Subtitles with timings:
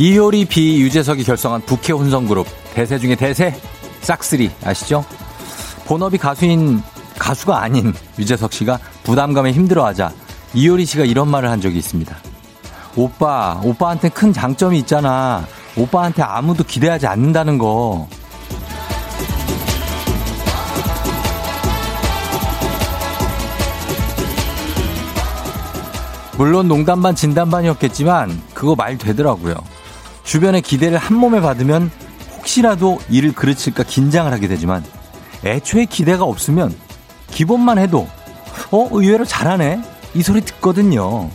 [0.00, 3.60] 이효리 비 유재석이 결성한 부캐 혼성그룹 대세 중에 대세
[4.00, 5.04] 싹쓰리 아시죠?
[5.86, 6.80] 본업이 가수인
[7.18, 10.12] 가수가 아닌 유재석 씨가 부담감에 힘들어 하자
[10.54, 12.16] 이효리 씨가 이런 말을 한 적이 있습니다.
[12.94, 15.44] 오빠, 오빠한테 큰 장점이 있잖아.
[15.76, 18.08] 오빠한테 아무도 기대하지 않는다는 거.
[26.36, 29.56] 물론 농담 반 진담 반이었겠지만 그거 말 되더라고요.
[30.28, 31.90] 주변의 기대를 한 몸에 받으면
[32.36, 34.84] 혹시라도 일을 그르칠까 긴장을 하게 되지만
[35.42, 36.76] 애초에 기대가 없으면
[37.30, 38.06] 기본만 해도
[38.70, 39.80] 어 의외로 잘하네
[40.14, 41.30] 이 소리 듣거든요.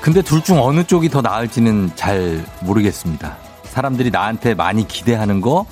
[0.00, 3.36] 근데 둘 중 어느 쪽이 더 나을지는 잘 모르겠습니다.
[3.64, 5.66] 사람들이 나한테 많이 기대하는 거,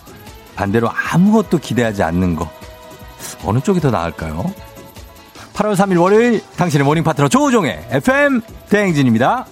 [0.56, 2.50] 반대로 아무것도 기대하지 않는 거.
[3.44, 4.44] 어느 쪽이 더 나을까요?
[5.54, 9.46] 8월 3일 월요일 당신의 morning 파트너 조우종의 FM 대행진입니다.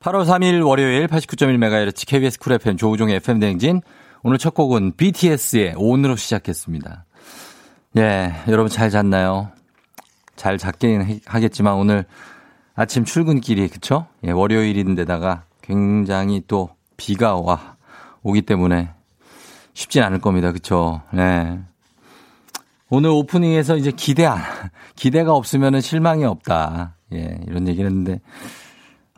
[0.00, 3.80] 8월 3일 월요일 89.1MHz KBS 쿨 FM 조우종의 FM 대행진.
[4.22, 7.04] 오늘 첫 곡은 BTS의 ON으로 시작했습니다.
[7.96, 9.50] 예, 여러분 잘 잤나요?
[10.36, 12.04] 잘 잤긴 하겠지만 오늘
[12.74, 14.06] 아침 출근길이 그쵸?
[14.24, 17.76] 예, 월요일인데다가 굉장히 또 비가 와
[18.22, 18.90] 오기 때문에
[19.74, 20.52] 쉽진 않을 겁니다.
[20.52, 21.02] 그쵸?
[21.12, 21.58] 네.
[22.90, 24.40] 오늘 오프닝에서 이제 기대 안,
[24.96, 26.96] 기대가 없으면 실망이 없다.
[27.12, 28.20] 예, 이런 얘기를 했는데,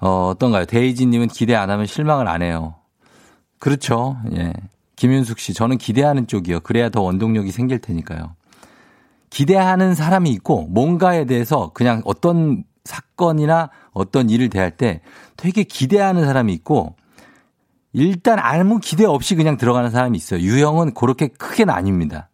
[0.00, 0.64] 어, 어떤가요?
[0.64, 2.74] 데이지님은 기대 안 하면 실망을 안 해요.
[3.58, 4.16] 그렇죠.
[4.36, 4.52] 예.
[4.96, 6.60] 김윤숙 씨, 저는 기대하는 쪽이요.
[6.60, 8.34] 그래야 더 원동력이 생길 테니까요.
[9.30, 15.00] 기대하는 사람이 있고, 뭔가에 대해서 그냥 어떤 사건이나 어떤 일을 대할 때
[15.36, 16.96] 되게 기대하는 사람이 있고,
[17.92, 20.40] 일단 아무 기대 없이 그냥 들어가는 사람이 있어요.
[20.40, 22.29] 유형은 그렇게 크게 나뉩니다.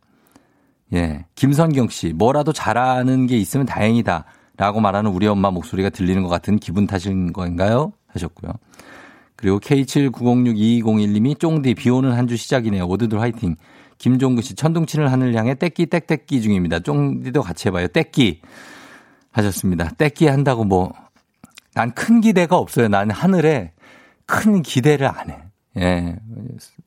[0.94, 1.24] 예.
[1.34, 4.24] 김선경 씨, 뭐라도 잘하는 게 있으면 다행이다.
[4.56, 7.92] 라고 말하는 우리 엄마 목소리가 들리는 것 같은 기분 탓인 건가요?
[8.08, 8.52] 하셨고요.
[9.36, 12.86] 그리고 K79062201님이 쫑디 비 오는 한 주 시작이네요.
[12.86, 13.56] 모두들 화이팅.
[13.98, 16.80] 김종근 씨, 천둥치는 하늘 향해 떼끼 떼떼끼 중입니다.
[16.80, 17.88] 쫑디도 같이 해봐요.
[17.88, 18.40] 떼끼.
[19.32, 19.90] 하셨습니다.
[19.98, 20.92] 떼끼 한다고 뭐,
[21.74, 22.88] 난 큰 기대가 없어요.
[22.88, 23.72] 난 하늘에
[24.24, 25.38] 큰 기대를 안 해.
[25.78, 26.16] 예.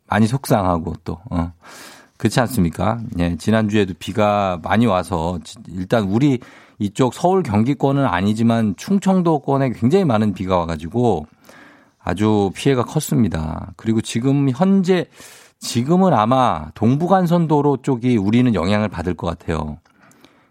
[0.08, 1.54] 많이 속상하고 또, 어.
[2.20, 3.00] 그렇지 않습니까?
[3.18, 3.38] 예.
[3.38, 6.40] 지난주에도 비가 많이 와서 일단 우리
[6.78, 11.28] 이쪽 서울 경기권은 아니지만 충청도권에 굉장히 많은 비가 와가지고
[11.98, 13.72] 아주 피해가 컸습니다.
[13.78, 15.06] 그리고 지금 현재
[15.60, 19.78] 지금은 아마 동부간선도로 쪽이 우리는 영향을 받을 것 같아요.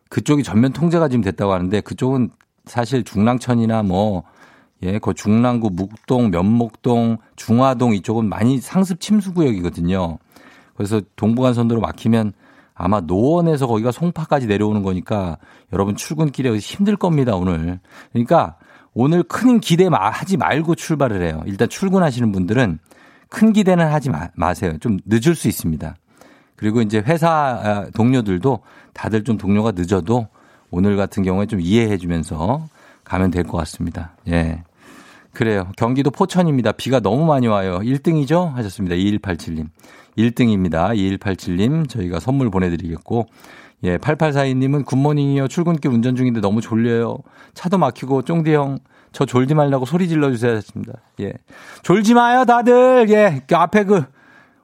[0.09, 2.31] 그쪽이 전면 통제가 지금 됐다고 하는데 그쪽은
[2.65, 4.23] 사실 중랑천이나 뭐
[4.85, 10.19] 예, 그 중랑구 묵동, 면목동, 중화동 이쪽은 많이 상습 침수 구역이거든요.
[10.79, 12.33] 그래서 동부간선도로 막히면
[12.73, 15.37] 아마 노원에서 거기가 송파까지 내려오는 거니까
[15.73, 17.81] 여러분 출근길에 힘들 겁니다, 오늘.
[18.13, 18.57] 그러니까
[18.95, 21.43] 오늘 큰 기대 하지 말고 출발을 해요.
[21.47, 22.79] 일단 출근하시는 분들은
[23.29, 25.97] 큰 기대는 하지 마, 세요좀 늦을 수 있습니다.
[26.55, 28.61] 그리고 이제 회사 아, 동료들도
[28.95, 30.29] 다들 좀 동료가 늦어도
[30.71, 32.69] 오늘 같은 경우에 좀 이해해 주면서
[33.03, 34.13] 가면 될 것 같습니다.
[34.29, 34.63] 예.
[35.33, 35.69] 그래요.
[35.77, 36.73] 경기도 포천입니다.
[36.73, 37.81] 비가 너무 많이 와요.
[37.83, 38.53] 1등이죠?
[38.55, 38.95] 하셨습니다.
[38.97, 39.67] 2187님.
[40.19, 40.95] 1등입니다.
[40.95, 41.89] 2187님.
[41.89, 43.27] 저희가 선물 보내드리겠고.
[43.85, 45.49] 예, 8842님은 굿모닝이요.
[45.49, 47.19] 출근길 운전 중인데 너무 졸려요.
[47.55, 48.79] 차도 막히고, 쫑디 형.
[49.13, 50.57] 저 졸지 말라고 소리 질러주세요.
[50.57, 50.95] 하셨습니다.
[51.21, 51.33] 예.
[51.83, 53.07] 졸지 마요, 다들.
[53.11, 53.43] 예.
[53.47, 54.03] 그 앞에 그,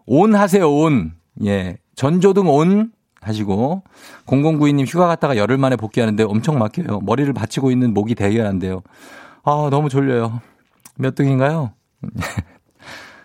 [0.07, 1.13] 온 하세요, 온.
[1.45, 1.79] 예.
[1.95, 2.93] 전조등 온.
[3.25, 3.83] 하시고
[4.27, 7.00] 0092님 휴가 갔다가 열흘 만에 복귀하는데 엄청 막혀요.
[7.00, 8.83] 머리를 받치고 있는 목이 대결한데요.
[9.43, 10.41] 아 너무 졸려요.
[10.97, 11.73] 몇 등인가요?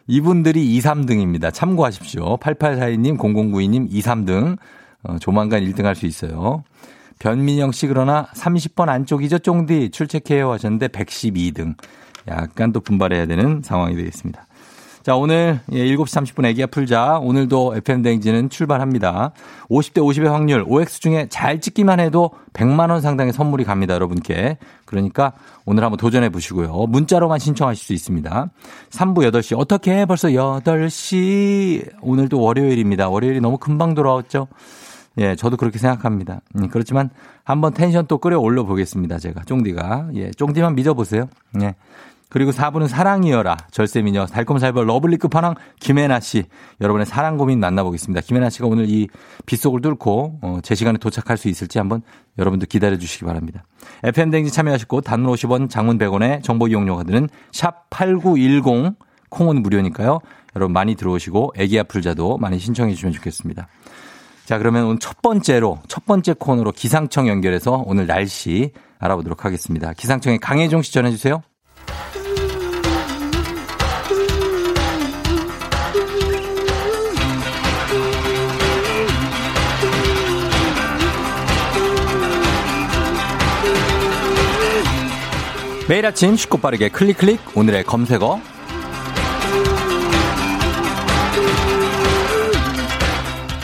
[0.10, 1.54] 이분들이 2, 3등입니다.
[1.54, 2.38] 참고하십시오.
[2.38, 4.58] 8842님, 0092님 2, 3등.
[5.04, 6.64] 어, 조만간 1등 할 수 있어요.
[7.20, 9.38] 변민영 씨 그러나 30번 안쪽이죠.
[9.40, 11.76] 쫑디 출첵해요 하셨는데 112등.
[12.28, 14.48] 약간 또 분발해야 되는 상황이 되겠습니다.
[15.02, 17.20] 자, 오늘 7시 예, 30분 애기야 풀자.
[17.20, 19.32] 오늘도 FM대행진은 출발합니다.
[19.70, 24.58] 50대 50의 확률, OX 중에 잘 찍기만 해도 100만원 상당의 선물이 갑니다, 여러분께.
[24.84, 25.32] 그러니까
[25.66, 26.88] 오늘 한번 도전해 보시고요.
[26.90, 28.52] 문자로만 신청하실 수 있습니다.
[28.90, 29.58] 3부 8시.
[29.58, 31.92] 어떻게 벌써 8시.
[32.02, 33.08] 오늘도 월요일입니다.
[33.08, 34.48] 월요일이 너무 금방 돌아왔죠?
[35.18, 36.42] 예, 저도 그렇게 생각합니다.
[36.56, 37.10] 음, 그렇지만
[37.44, 39.44] 한번 텐션 또 끌어 올려 보겠습니다, 제가.
[39.44, 40.10] 쫑디가.
[40.16, 41.28] 예, 쫑디만 믿어 보세요.
[41.62, 41.76] 예.
[42.30, 43.58] 그리고 4부는 사랑이여라.
[43.72, 46.44] 절세미녀 달콤살벌 lovely 끝판왕 김혜나 씨.
[46.80, 48.22] 여러분의 사랑 고민 만나보겠습니다.
[48.22, 49.08] 김혜나 씨가 오늘 이
[49.48, 52.04] 빗속을 뚫고 어, 제 시간에 도착할 수 있을지 한번
[52.38, 53.66] 여러분들 기다려 주시기 바랍니다.
[54.04, 58.96] FM댕지 참여하시고 단문 50원 장문 100원에 정보 이용료가 드는 샵8910
[59.30, 60.20] 콩은 무료니까요.
[60.56, 63.68] 여러분 많이 들어오시고 애기야 풀자도 많이 신청해 주시면 좋겠습니다.
[64.46, 69.94] 자, 그러면 오늘 첫 번째로, 첫 번째 코너로 기상청 연결해서 오늘 날씨 알아보도록 하겠습니다.
[69.94, 71.44] 기상청의 강혜종 씨 전해주세요.
[85.90, 87.40] 매일 아침 쉽고 빠르게 클릭 클릭.
[87.56, 88.40] 오늘의 검색어.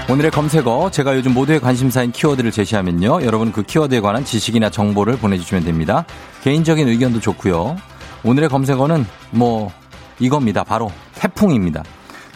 [0.10, 0.90] 오늘의 검색어.
[0.90, 3.22] 제가 요즘 모두의 관심사인 키워드를 제시하면요.
[3.22, 6.04] 여러분 그 키워드에 관한 지식이나 정보를 보내주시면 됩니다.
[6.44, 7.78] 개인적인 의견도 좋고요
[8.26, 9.72] 오늘의 검색어는 뭐
[10.20, 11.84] 이겁니다 바로 태풍입니다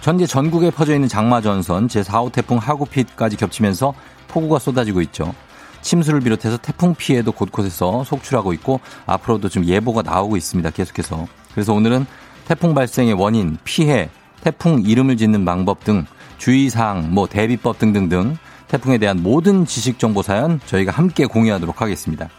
[0.02, 3.94] 현재 전국에 퍼져 있는 장마 전선 제4호 태풍 하구핏까지 겹치면서
[4.30, 5.34] 폭우가 쏟아지고 있죠
[5.82, 10.70] 침수를 비롯해서 태풍 피해도 곳곳에서 속출하고 있고 앞으로도 좀 예보가 나오고 있습니다.
[10.72, 11.28] 계속해서.
[11.54, 12.06] 그래서 오늘은
[12.46, 14.10] 태풍 발생의 원인, 피해,
[14.42, 16.06] 태풍 이름을 짓는 방법 등
[16.38, 18.38] 주의사항, 뭐 대비법 등등등
[18.68, 22.30] 태풍에 대한 모든 지식 정보 사연 저희가 함께 공유하도록 하겠습니다.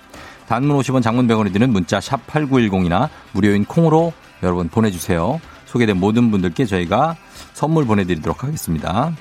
[0.50, 4.12] 단문 50원 장문 100원이 드는 문자 샵 8910이나 무료인 콩으로
[4.43, 5.41] 여러분 보내주세요.
[5.67, 7.14] 소개된 모든 분들께 저희가
[7.52, 9.12] 선물 보내드리도록 하겠습니다.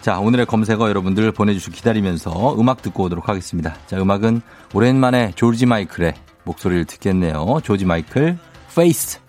[0.00, 3.76] 자, 오늘의 검색어 여러분들 보내주시고 기다리면서 음악 듣고 오도록 하겠습니다.
[3.86, 4.42] 자, 음악은
[4.74, 7.60] 오랜만에 조지 마이클의 목소리를 듣겠네요.
[7.62, 8.36] 조지 마이클,
[8.74, 9.20] 페이스.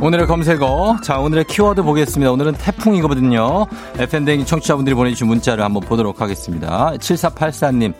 [0.00, 0.98] 오늘의 검색어.
[1.02, 2.30] 자, 오늘의 키워드 보겠습니다.
[2.30, 3.66] 오늘은 태풍이거든요.
[3.98, 6.92] FM댕 청취자분들이 보내주신 문자를 한번 보도록 하겠습니다.
[6.98, 7.92] 7484님.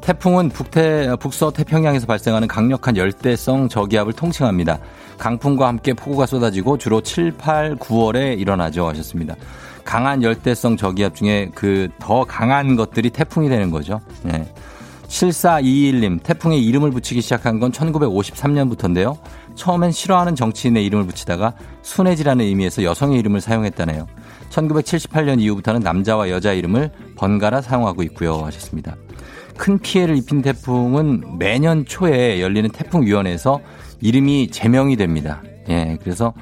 [0.00, 4.78] 태풍은 북태, 북서 태평양에서 발생하는 강력한 열대성 저기압을 통칭합니다.
[5.18, 9.34] 강풍과 함께 폭우가 쏟아지고 주로 7, 8, 9월에 일어나죠 하셨습니다.
[9.84, 14.00] 강한 열대성 저기압 중에 그 더 강한 것들이 태풍이 되는 거죠.
[14.22, 14.46] 네.
[15.08, 19.16] 7421님, 태풍에 이름을 붙이기 시작한 건 1953년부터인데요.
[19.58, 21.52] 처음엔 싫어하는 정치인의 이름을 붙이다가
[21.82, 24.06] 순애지라는 의미에서 여성의 이름을 사용했다네요.
[24.50, 28.38] 1978년 이후부터는 남자와 여자 이름을 번갈아 사용하고 있고요.
[28.44, 28.96] 하셨습니다.
[29.58, 33.60] 큰 피해를 입힌 태풍은 매년 초에 열리는 태풍위원회에서
[34.00, 35.42] 이름이 제명이 됩니다.
[35.68, 36.32] 예, 그래서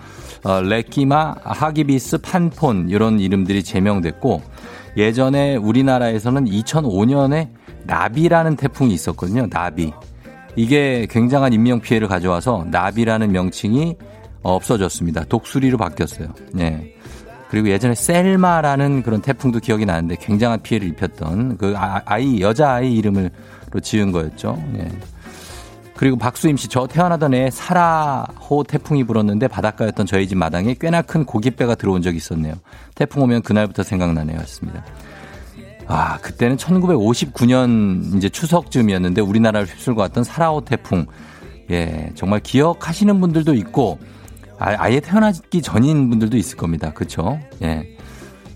[0.44, 4.42] 어, 레키마, 하기비스, 판폰 이런 이름들이 제명됐고
[4.96, 7.48] 예전에 우리나라에서는 2005년에
[7.84, 9.48] 나비라는 태풍이 있었거든요.
[9.48, 9.92] 나비.
[10.56, 13.96] 이게 굉장한 인명 피해를 가져와서 나비라는 명칭이
[14.42, 15.24] 없어졌습니다.
[15.24, 16.28] 독수리로 바뀌었어요.
[16.58, 16.94] 예.
[17.50, 22.94] 그리고 예전에 셀마라는 그런 태풍도 기억이 나는데 굉장한 피해를 입혔던 그 아, 아이 여자 아이
[22.96, 23.30] 이름으로
[23.82, 24.60] 지은 거였죠.
[24.78, 24.88] 예.
[25.96, 31.24] 그리고 박수임 씨, 저 태어나던 해 사라호 태풍이 불었는데 바닷가였던 저희 집 마당에 꽤나 큰
[31.24, 32.54] 고깃배가 들어온 적이 있었네요.
[32.94, 34.38] 태풍 오면 그날부터 생각나네요.
[34.38, 34.84] 했습니다.
[35.88, 41.06] 아, 그때는 1959년 이제 추석쯤이었는데 우리나라를 휩쓸고 왔던 사라호 태풍.
[41.70, 43.98] 예, 정말 기억하시는 분들도 있고
[44.58, 46.92] 아, 예 태어나기 전인 분들도 있을 겁니다.
[46.92, 47.38] 그렇죠?
[47.62, 47.86] 예.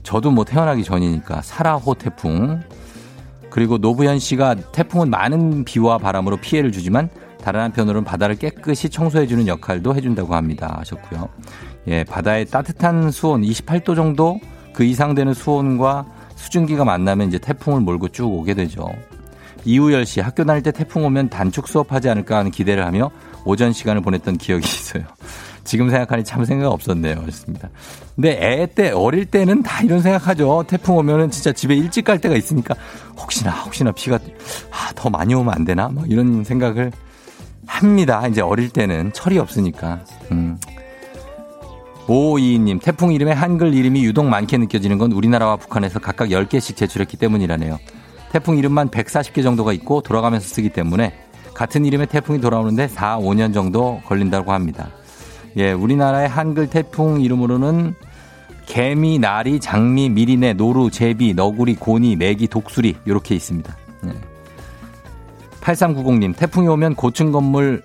[0.03, 2.61] 저도 뭐 태어나기 전이니까 사라호 태풍.
[3.50, 7.11] 그리고 노부현 씨가 태풍은 많은 비와 바람으로 피해를 주지만
[7.43, 10.76] 다른 한편으로는 바다를 깨끗이 청소해주는 역할도 해준다고 합니다.
[10.78, 11.28] 하셨고요.
[11.88, 14.40] 예, 바다의 따뜻한 수온 28도 정도
[14.73, 16.07] 그 이상 되는 수온과
[16.40, 18.88] 수증기가 만나면 이제 태풍을 몰고 쭉 오게 되죠.
[19.66, 23.11] 이우열 씨, 학교 다닐 때 태풍 오면 단축 수업하지 않을까 하는 기대를 하며
[23.44, 25.04] 오전 시간을 보냈던 기억이 있어요.
[25.64, 27.23] 지금 생각하니 참 생각 없었네요.
[27.26, 27.68] 좋습니다.
[28.16, 30.64] 근데 애 때, 어릴 때는 다 이런 생각하죠.
[30.66, 32.75] 태풍 오면은 진짜 집에 일찍 갈 때가 있으니까
[33.18, 34.18] 혹시나, 혹시나 비가
[34.70, 35.88] 아, 더 많이 오면 안 되나?
[35.88, 36.90] 뭐 이런 생각을
[37.66, 38.26] 합니다.
[38.26, 40.00] 이제 어릴 때는 철이 없으니까.
[40.32, 40.59] 음.
[42.09, 47.78] 오이님, 태풍 이름에 한글 이름이 유독 많게 느껴지는 건 우리나라와 북한에서 각각 10개씩 제출했기 때문이라네요.
[48.33, 51.14] 태풍 이름만 140개 정도가 있고 돌아가면서 쓰기 때문에
[51.54, 54.90] 같은 이름의 태풍이 돌아오는데 4, 5년 정도 걸린다고 합니다.
[55.57, 57.95] 예, 우리나라의 한글 태풍 이름으로는
[58.66, 63.76] 개미, 나리, 장미, 미리네, 노루, 제비, 너구리, 고니, 메기, 독수리 이렇게 있습니다.
[64.07, 64.14] 예.
[65.61, 67.83] 8390님, 태풍이 오면 고층 건물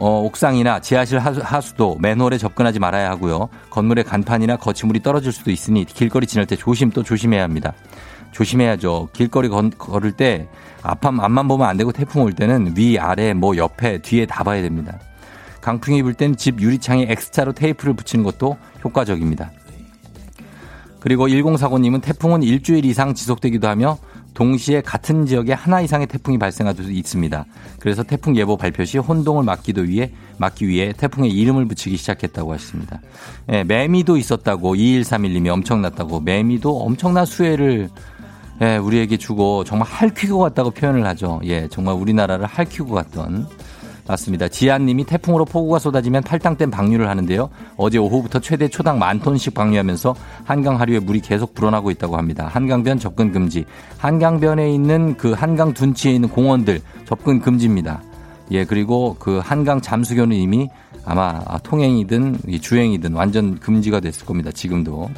[0.00, 3.50] 어, 옥상이나 지하실 하수, 도 맨홀에 접근하지 말아야 하고요.
[3.68, 7.74] 건물의 간판이나 거치물이 떨어질 수도 있으니 길거리 지날 때 조심 또 조심해야 합니다.
[8.32, 9.10] 조심해야죠.
[9.12, 10.48] 길거리 건, 걸을 때
[10.82, 14.62] 앞만 앞만 보면 안 되고 태풍 올 때는 위, 아래, 뭐 옆에, 뒤에 다 봐야
[14.62, 14.98] 됩니다.
[15.60, 19.50] 강풍이 불 땐 집 유리창에 엑스트라로 테이프를 붙이는 것도 효과적입니다.
[21.00, 23.98] 그리고 1049님은 태풍은 일주일 이상 지속되기도 하며
[24.34, 27.44] 동시에 같은 지역에 하나 이상의 태풍이 발생할 수도 있습니다.
[27.78, 33.00] 그래서 태풍 예보 발표 시 혼동을 막기도 위해 막기 위해 태풍에 이름을 붙이기 시작했다고 하십니다.
[33.52, 37.90] 예, 매미도 있었다고 2131님이 엄청났다고 매미도 엄청난 수혜를
[38.62, 41.40] 예, 우리에게 주고 정말 할퀴고 같다고 표현을 하죠.
[41.44, 43.46] 예, 정말 우리나라를 할퀴고 갔던
[44.10, 44.48] 맞습니다.
[44.48, 47.48] 지안님이 태풍으로 폭우가 쏟아지면 팔당댐 방류를 하는데요.
[47.76, 50.14] 어제 오후부터 최대 초당 만 톤씩 방류하면서
[50.44, 52.48] 한강 하류에 물이 계속 불어나고 있다고 합니다.
[52.52, 53.64] 한강변 접근 금지.
[53.98, 58.02] 한강변에 있는 그 한강 둔치에 있는 공원들 접근 금지입니다.
[58.50, 60.68] 예, 그리고 그 한강 잠수교는 이미
[61.04, 64.50] 아마 통행이든 주행이든 완전 금지가 됐을 겁니다.
[64.50, 65.08] 지금도.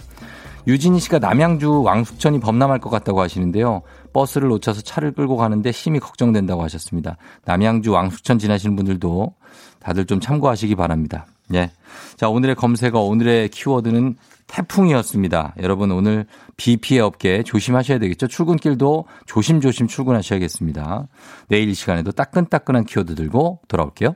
[0.67, 3.83] 유진희 씨가 남양주 왕숙천이 범람할 것 같다고 하시는데요.
[4.13, 7.17] 버스를 놓쳐서 차를 끌고 가는데 심히 걱정된다고 하셨습니다.
[7.45, 9.35] 남양주 왕숙천 지나시는 분들도
[9.81, 11.27] 다들 좀 참고하시기 바랍니다.
[11.55, 11.71] 예.
[12.17, 14.17] 자, 오늘의 검색어, 오늘의 키워드는
[14.47, 15.55] 태풍이었습니다.
[15.61, 16.27] 여러분 오늘
[16.57, 18.27] 비 피해 없게 조심하셔야 되겠죠.
[18.29, 21.09] 출근길도 조심조심 출근하셔야겠습니다.
[21.49, 24.15] 내일 이 시간에도 따끈따끈한 키워드 들고 돌아올게요.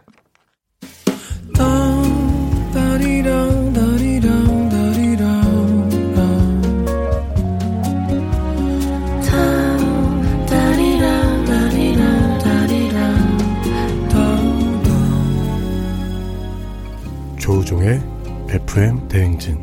[18.76, 19.56] FM 대행진.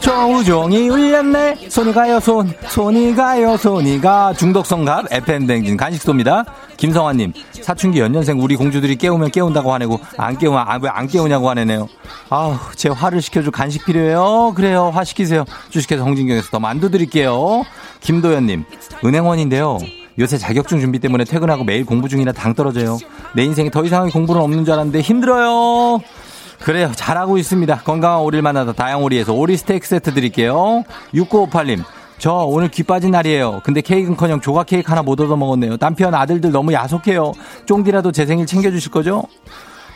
[0.00, 1.68] 조우종이 울렸네.
[1.68, 2.52] 손이 가요 손.
[2.68, 6.44] 손이 가요 손이 가 중독성갑 FM 댕진 간식소입니다.
[6.78, 11.88] 김성환님 사춘기 연년생 우리 공주들이 깨우면 깨운다고 화내고 안 깨우면 아, 왜안 깨우냐고 화내네요
[12.30, 17.64] 아우 제 화를 시켜줄 간식 필요해요 그래요 화 시키세요 주식회사 홍진경에서 더 만두 드릴게요
[18.00, 18.64] 김도현님
[19.04, 19.78] 은행원인데요
[20.18, 22.98] 요새 자격증 준비 때문에 퇴근하고 매일 공부 중이라 당 떨어져요
[23.34, 26.00] 내 인생에 더 이상의 공부는 없는 줄 알았는데 힘들어요
[26.60, 26.90] 그래요.
[26.94, 27.82] 잘하고 있습니다.
[27.84, 30.82] 건강한 오리를 만나다 다양오리에서 오리 스테이크 세트 드릴게요.
[31.14, 31.84] 6958님.
[32.18, 33.60] 저 오늘 귀 빠진 날이에요.
[33.62, 35.76] 근데 케이크는커녕 조각 케이크 하나 못 얻어 먹었네요.
[35.76, 37.32] 남편 아들들 너무 야속해요.
[37.66, 39.22] 쫑디라도 제 생일 챙겨주실 거죠?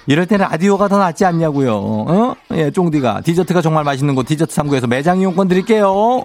[0.06, 1.74] 이럴 때는 라디오가 더 낫지 않냐고요.
[1.76, 2.34] 어?
[2.52, 6.22] 예, 쫑디가 디저트가 정말 맛있는 곳 디저트 3구에서 매장 이용권 드릴게요.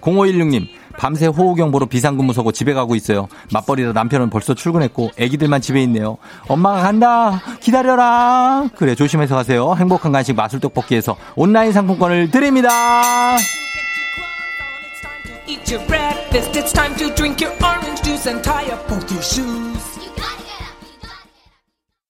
[0.00, 0.68] 0516님.
[0.98, 3.28] 밤새 호우경 보러 비상근무 서고 집에 가고 있어요.
[3.52, 6.18] 맞벌이라 남편은 벌써 출근했고 애기들만 집에 있네요.
[6.48, 7.40] 엄마가 간다.
[7.60, 8.68] 기다려라.
[8.74, 9.74] 그래 조심해서 가세요.
[9.78, 13.36] 행복한 간식 마술 떡볶이에서 온라인 상품권을 드립니다.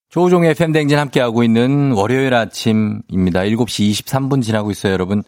[0.09, 3.41] 조종의 팬댕진 함께하고 있는 월요일 아침입니다.
[3.41, 5.23] 7시 23분 지나고 있어요, 여러분.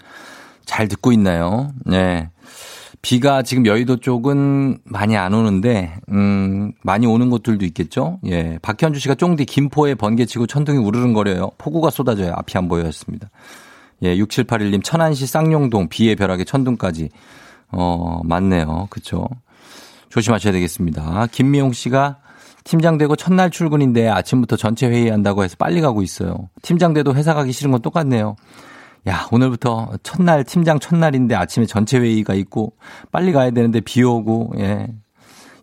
[0.65, 1.71] 잘 듣고 있나요?
[1.85, 2.31] 네.
[3.03, 8.21] 비가 지금 여의도 쪽은 많이 안 오는데, 음, 많이 오는 곳들도 있겠죠?
[8.27, 8.59] 예.
[8.63, 11.51] 박현주 씨가 쫑디 김포에 번개치고 천둥이 우르릉거려요.
[11.59, 12.33] 폭우가 쏟아져요.
[12.37, 13.31] 앞이 안 보였습니다.
[14.03, 17.11] 예, 6781님 천안시 쌍용동 비의 벼락에 천둥까지.
[17.69, 18.87] 어, 맞네요.
[18.91, 19.27] 그쵸.
[20.09, 21.27] 조심하셔야 되겠습니다.
[21.33, 22.19] 김미용 씨가
[22.65, 26.49] 팀장 되고 첫날 출근인데 아침부터 전체 회의한다고 해서 빨리 가고 있어요.
[26.63, 28.37] 팀장 돼도 회사 가기 싫은 건 똑같네요.
[29.09, 32.75] 야, 오늘부터 첫날, 팀장 첫날인데 아침에 전체 회의가 있고,
[33.11, 34.89] 빨리 가야 되는데 비 오고, 예.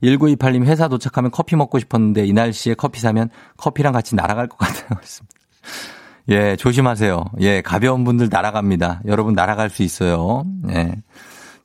[0.03, 4.99] 1928님 회사 도착하면 커피 먹고 싶었는데 이 날씨에 커피 사면 커피랑 같이 날아갈 것 같아요.
[6.29, 7.23] 예, 조심하세요.
[7.39, 9.01] 예, 가벼운 분들 날아갑니다.
[9.05, 10.43] 여러분 날아갈 수 있어요.
[10.69, 10.93] 예.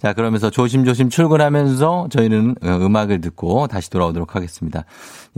[0.02, 4.85] 자, 그러면서 조심조심 출근하면서 저희는 어, 음악을 듣고 다시 돌아오도록 하겠습니다.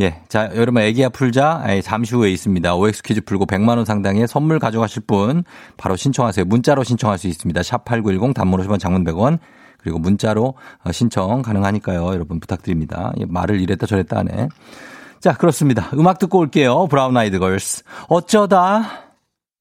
[0.01, 0.23] 예.
[0.29, 1.67] 자, 여러분 애기야 풀자.
[1.69, 2.75] 예, 잠시 후에 있습니다.
[2.75, 5.45] OX 퀴즈 풀고 100만 원 상당의 선물 가져가실 분
[5.77, 6.47] 바로 신청하세요.
[6.47, 7.63] 문자로 신청할 수 있습니다.
[7.63, 9.39] 샵 8910 단문 50원 장문 100원
[9.83, 12.07] 그리고 문자로 어, 신청 가능하니까요.
[12.07, 13.13] 여러분 부탁드립니다.
[13.21, 14.49] 예, 말을 이랬다 저랬다 하네.
[15.21, 15.91] 자, 그렇습니다.
[15.93, 16.87] 음악 듣고 올게요.
[16.87, 17.83] 브라운 아이드 걸스.
[18.09, 19.14] 어쩌다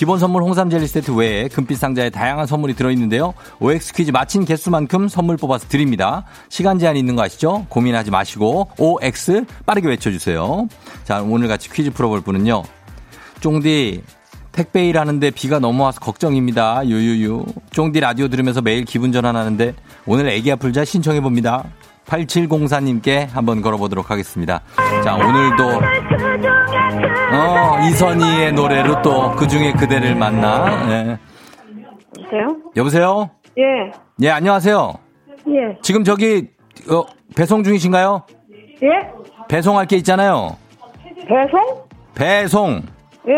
[0.00, 3.34] 기본 선물 홍삼 젤리 세트 외에 금빛 상자에 다양한 선물이 들어있는데요.
[3.58, 6.24] OX 퀴즈 마친 개수만큼 선물 뽑아서 드립니다.
[6.48, 7.66] 시간 제한 있는 거 아시죠?
[7.68, 10.68] 고민하지 마시고 OX 빠르게 외쳐주세요.
[11.04, 12.62] 자 오늘 같이 퀴즈 풀어볼 분은요.
[13.40, 14.02] 쫑디
[14.52, 16.86] 택배 일하는데 비가 넘어와서 걱정입니다.
[16.86, 17.44] 유유유.
[17.70, 19.74] 쫑디 라디오 들으면서 매일 기분 전환하는데
[20.06, 21.64] 오늘 애기 아플자 신청해 봅니다.
[22.10, 24.60] 8704님께 한번 걸어보도록 하겠습니다.
[25.04, 25.64] 자, 오늘도,
[27.32, 30.90] 어, 이선희의 노래로 또 그 중에 그대를 만나.
[30.90, 31.18] 예.
[32.18, 32.56] 여보세요?
[32.76, 33.30] 여보세요?
[33.58, 33.62] 예,
[34.22, 34.92] 예, 안녕하세요.
[35.48, 36.48] 예, 지금 저기,
[36.90, 37.04] 어,
[37.36, 38.22] 배송 중이신가요?
[38.82, 38.88] 예?
[39.48, 40.56] 배송할 게 있잖아요.
[41.26, 41.84] 배송?
[42.14, 42.82] 배송.
[43.28, 43.34] 예.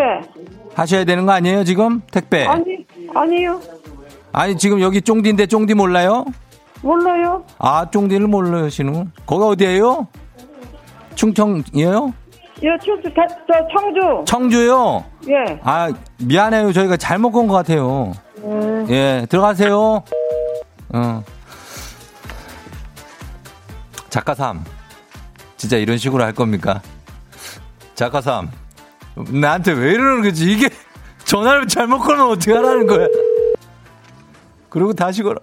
[0.75, 2.01] 하셔야 되는 거 아니에요, 지금?
[2.11, 2.47] 택배.
[2.47, 2.65] 아니,
[3.15, 3.61] 아니요.
[4.33, 6.25] 아니, 지금 여기 쫑디인데 쫑디 몰라요?
[6.83, 7.45] 몰라요.
[7.59, 10.07] 아, 쫑디를 모르시는 거기 어디예요?
[11.15, 12.13] 충청이에요?
[12.63, 13.15] 예, 충주, 대,
[13.47, 14.25] 저, 청주.
[14.27, 15.05] 청주요?
[15.29, 15.61] 예.
[15.63, 16.73] 아, 미안해요.
[16.73, 18.13] 저희가 잘못 건 것 같아요.
[18.39, 20.03] 음, 예, 들어가세요.
[20.95, 21.25] 어.
[24.11, 24.63] 작가 3.
[25.57, 26.83] 진짜 이런 식으로 할 겁니까?
[27.95, 28.49] 작가 3.
[29.31, 30.51] 나한테 왜 이러는 거지?
[30.53, 30.69] 이게
[31.25, 33.07] 전화를 잘못 걸면 어떻게 하라는 거야?
[34.69, 35.39] 그리고 다시 걸어.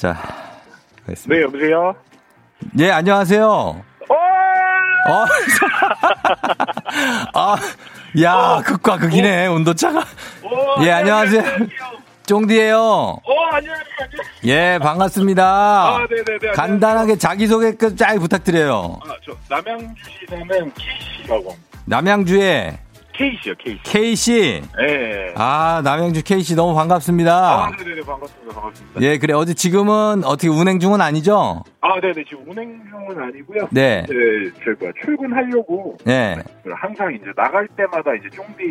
[0.00, 0.16] 자,
[1.04, 1.34] 가겠습니다.
[1.34, 1.94] 네, 여보세요?
[2.78, 3.46] 예, 안녕하세요.
[3.46, 3.82] 어!
[5.10, 5.26] 어.
[7.38, 7.56] 아,
[8.22, 10.00] 야, 극과 극이네, 온도차가.
[10.00, 11.42] 어, 예, 안녕하세요.
[12.24, 13.20] 쫑디예요 어,
[13.52, 13.84] 안녕하세요.
[14.46, 15.44] 예, 반갑습니다.
[15.44, 16.52] 아, 네네네.
[16.54, 19.00] 간단하게 자기소개 쫙 부탁드려요.
[19.04, 20.72] 아, 저, 남양주시 사는
[21.18, 21.78] K씨라고 합니다.
[21.84, 22.78] 남양주의
[23.20, 23.82] K씨요, K씨.
[23.82, 24.62] K씨.
[24.80, 25.34] 예.
[25.36, 27.64] 아, 남양주 K씨 너무 반갑습니다.
[27.66, 28.00] 아, 네네네.
[28.06, 28.54] 반갑습니다.
[28.54, 29.00] 반갑습니다.
[29.02, 29.34] 예, 그래.
[29.34, 31.62] 어제 지금은 어떻게 운행 중은 아니죠?
[31.82, 32.24] 아, 네네.
[32.26, 33.68] 지금 운행 중은 아니고요.
[33.72, 34.02] 네.
[34.04, 34.14] 이제,
[34.64, 35.98] 저, 뭐야, 출근하려고.
[36.08, 36.36] 예.
[36.74, 38.62] 항상 이제 나갈 때마다 이제 쫑디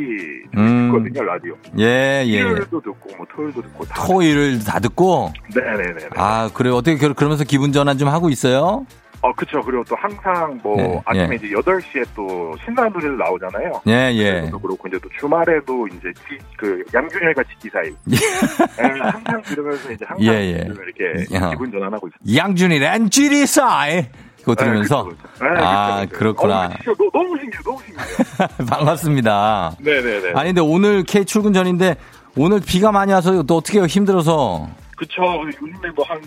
[0.58, 0.92] 음.
[0.94, 1.56] 듣거든요, 라디오.
[1.78, 2.32] 예, 예.
[2.32, 3.86] 일요일도 듣고, 뭐, 토요일도 듣고.
[3.86, 4.04] 다.
[4.08, 5.32] 토일을 다 듣고.
[5.54, 6.10] 네네네.
[6.16, 6.72] 아, 그래.
[6.72, 8.86] 어떻게 그- 그러면서 기분 전환 좀 하고 있어요?
[9.22, 9.62] 어, 그쵸.
[9.62, 11.36] 그리고 또 항상 뭐, 네, 아침에 예.
[11.36, 13.82] 이제 8시에 또 신나는 노래를 나오잖아요.
[13.88, 14.32] 예, 예.
[14.42, 20.26] 그래도 그렇고 이제 또 주말에도 이제 지, 그 양준열과 지기사이 예, 항상 들으면서 이제 항상
[20.26, 20.68] 예, 예.
[20.68, 21.50] 이렇게 야.
[21.52, 22.38] 기분 전환하고 있어요.
[22.38, 24.06] 양준이 렌쥐리사이.
[24.40, 25.04] 그거 들으면서.
[25.04, 25.44] 네, 그쵸, 그쵸.
[25.54, 26.18] 네, 아, 그쵸.
[26.18, 26.66] 그렇구나.
[26.66, 28.48] 어, 진짜 너, 너무 신기해요, 너무 신기해요.
[28.70, 29.76] 반갑습니다.
[29.80, 30.32] 네네네.
[30.34, 31.96] 아니, 근데 오늘 K 출근 전인데
[32.36, 33.86] 오늘 비가 많이 와서 또 어떻게 해요?
[33.86, 34.68] 힘들어서.
[34.96, 35.22] 그쵸.
[35.62, 36.20] 요즘에 뭐 한,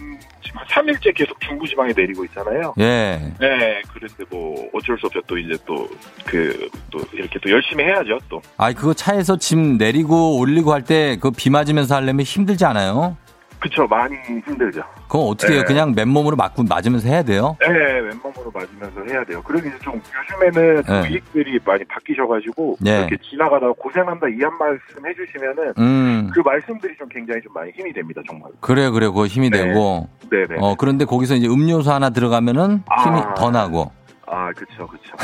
[0.43, 2.73] 지금 한 3일째 계속 중부지방에 내리고 있잖아요.
[2.81, 3.21] 예.
[3.39, 5.21] 네, 그런데 뭐 어쩔 수 없죠.
[5.27, 5.87] 또 이제 또
[6.25, 8.41] 그, 또 이렇게 또 열심히 해야죠, 또.
[8.57, 13.17] 아이, 그거 차에서 짐 내리고 올리고 할 때 그 비 맞으면서 하려면 힘들지 않아요?
[13.63, 13.87] 그쵸.
[13.87, 14.83] 많이 힘들죠.
[15.07, 15.61] 그거 어떻게 해요?
[15.63, 15.67] 네.
[15.67, 17.57] 그냥 맨몸으로 맞고 맞으면서 해야 돼요?
[17.61, 19.41] 네, 왼몸으로 맞으면서 해야 돼요.
[19.45, 21.01] 그리고 이제 좀 요즘에는 네.
[21.11, 22.99] 우익들이 많이 바뀌셔가지고 네.
[22.99, 26.31] 이렇게 지나가다가 고생한다 이 한 말씀 해주시면은 음.
[26.35, 28.51] 그 말씀들이 좀 굉장히 좀 많이 힘이 됩니다, 정말.
[28.61, 29.13] 그래요, 그래요.
[29.13, 29.59] 그거 힘이 네.
[29.65, 30.09] 되고.
[30.29, 30.57] 네네.
[30.59, 33.35] 어, 그런데 거기서 이제 음료수 하나 들어가면은 힘이 아.
[33.35, 33.93] 더 나고.
[34.27, 35.15] 아, 그쵸, 그쵸.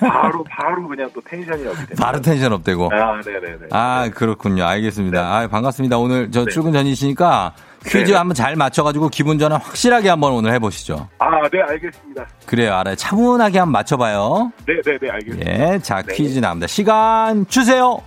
[0.00, 1.94] 바로, 바로 그냥 또 텐션이 업이.
[2.00, 2.90] 바로 텐션 업되고.
[2.92, 3.66] 아, 네네네.
[3.72, 4.64] 아, 그렇군요.
[4.64, 5.20] 알겠습니다.
[5.20, 5.26] 네.
[5.44, 5.98] 아, 반갑습니다.
[5.98, 6.50] 오늘 저 네.
[6.50, 7.52] 출근 전이시니까
[7.84, 8.14] 퀴즈 네.
[8.16, 11.08] 한번 잘 맞춰가지고 기분 전환 확실하게 한번 오늘 해보시죠.
[11.18, 12.26] 아, 네, 알겠습니다.
[12.46, 12.94] 그래요, 알아요.
[12.96, 14.52] 차분하게 한번 맞춰봐요.
[14.66, 15.50] 네 네 네, 알겠습니다.
[15.74, 16.14] 예, 자, 네.
[16.14, 16.66] 퀴즈 나옵니다.
[16.66, 18.00] 시간 주세요!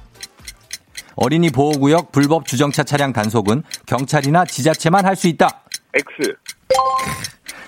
[1.18, 5.62] 어린이 보호구역 불법 주정차 차량 단속은 경찰이나 지자체만 할 수 있다.
[5.94, 6.34] X.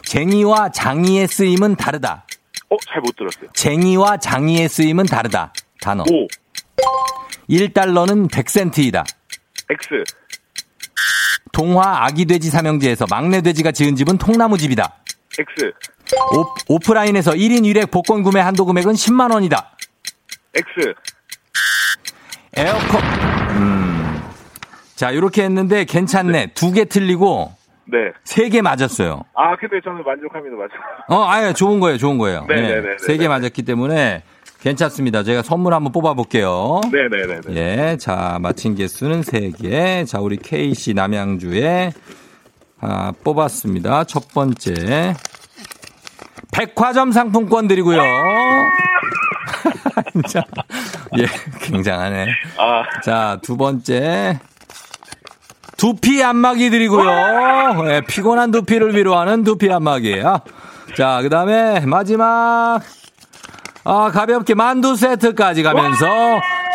[0.04, 2.26] 쟁의와 장의의 쓰임은 다르다.
[2.70, 3.50] 어, 잘 못 들었어요.
[3.54, 5.54] 쟁의와 장의의 쓰임은 다르다.
[5.82, 6.04] 단어.
[6.04, 6.28] 5.
[7.50, 9.06] 1달러는 100센트이다.
[9.70, 10.04] X.
[11.51, 14.95] 동화 아기 돼지 삼형제에서 막내 돼지가 지은 집은 통나무 집이다.
[15.39, 15.71] X.
[16.69, 19.71] 오, 프라인에서 1인 1액 복권 구매 한도 금액은 10만 원이다.
[20.55, 20.93] X.
[22.55, 23.01] 에어컨
[23.57, 24.21] 음.
[24.95, 26.53] 자, 이렇게 했는데 괜찮네.
[26.53, 27.53] 두개 틀리고
[27.86, 27.97] 네.
[28.23, 29.23] 세 개 맞았어요.
[29.36, 30.73] 아, 근데 저는 만족합니다, 맞아.
[31.10, 31.97] 어, 아예 좋은 거예요.
[31.97, 32.45] 좋은 거예요.
[32.49, 32.97] 네 네네네.
[33.05, 34.23] 세개 맞았기 때문에
[34.62, 35.24] 괜찮습니다.
[35.24, 36.82] 제가 선물 한번 뽑아 볼게요.
[36.91, 37.56] 네네네네.
[37.56, 40.08] 예, 자, 맞힌 개수는 3개.
[40.08, 41.93] 자, 우리 K씨 남양주에
[42.82, 44.04] 아, 뽑았습니다.
[44.06, 45.15] 첫 번째.
[46.52, 48.02] 백화점 상품권 드리고요.
[50.28, 50.43] 자,
[51.20, 51.26] 예,
[51.62, 52.28] 굉장하네.
[52.58, 54.39] 아, 자, 두 번째.
[55.78, 57.08] 두피 안마기 드리고요.
[57.91, 60.39] 예, 피곤한 두피를 위로하는 두피 안마기예요.
[60.96, 62.82] 자, 그 다음에 마지막.
[63.89, 66.06] 아, 가볍게 만두 세트까지 가면서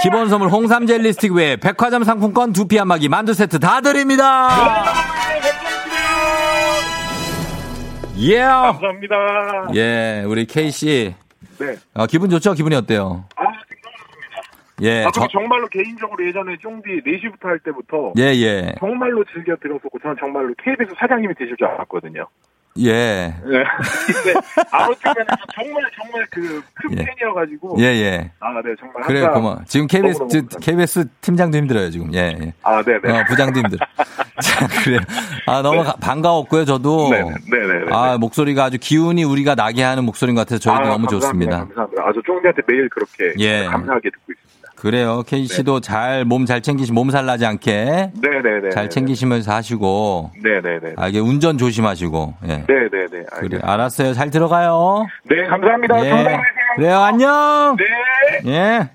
[0.03, 4.49] 기본 선물 홍삼 젤리 스틱 외에 백화점 상품권 두피 안마기 만두 세트 다 드립니다.
[8.19, 8.39] 예.
[8.39, 9.17] 감사합니다.
[9.75, 11.15] 예, 우리 K씨.
[11.59, 11.77] 네.
[11.93, 12.55] 어, 기분 좋죠?
[12.55, 13.27] 기분이 어때요?
[13.37, 13.45] 아,
[14.81, 18.75] 예, 아, 저, 정말로 개인적으로 예전에 쫑디 4시부터 할 때부터 예, 예.
[18.81, 22.27] 정말로 즐겨 들었었고 저는 정말로 KBS 사장님이 되실 줄 알았거든요.
[22.79, 23.35] 예.
[23.45, 23.65] 네.
[24.07, 25.13] 근데 아무튼
[25.55, 26.63] 정말 정말 그큰
[26.99, 27.05] 예.
[27.05, 28.31] 팬이어가지고 예, 예.
[28.41, 29.61] 아, 네 정말 그래요, 항상 고마워.
[29.67, 30.47] 지금 KBS.
[30.61, 32.15] KBS 팀장도 힘들어요, 지금.
[32.15, 32.53] 예, 예.
[32.63, 33.21] 아, 네네.
[33.21, 33.85] 어, 부장도 힘들어.
[34.43, 35.01] 자, 그래요.
[35.47, 37.11] 아, 너무 가- 반가웠고요, 저도.
[37.11, 37.31] 네네.
[37.51, 37.95] 네네.
[37.95, 41.21] 아, 목소리가 아주 기운이 우리가 나게 하는 목소리인 것 같아서 저희도 너무 감사합니다.
[41.21, 41.59] 좋습니다.
[41.59, 42.03] 감사합니다.
[42.09, 43.67] 아저 쫑디한테 매일 그렇게 예.
[43.67, 44.42] 감사하게 듣고 있습니다.
[44.83, 45.23] 그래요.
[45.25, 48.71] 케이 씨도 잘, 몸 잘 챙기시, 몸살 나지 않게 네네네.
[48.71, 50.95] 잘 챙기시면서 하시고, 네네네.
[50.97, 52.49] 아, 이게 운전 조심하시고, 예.
[52.67, 52.67] 네네네.
[53.09, 53.73] 그래, 알겠습니다.
[53.73, 54.13] 알았어요.
[54.13, 55.07] 잘 들어가요.
[55.31, 56.05] 네 감사합니다.
[56.05, 56.11] 예.
[56.11, 56.43] 감사합니다.
[56.75, 57.77] 그래요, 안녕!
[58.45, 58.51] 네.
[58.51, 58.89] 예.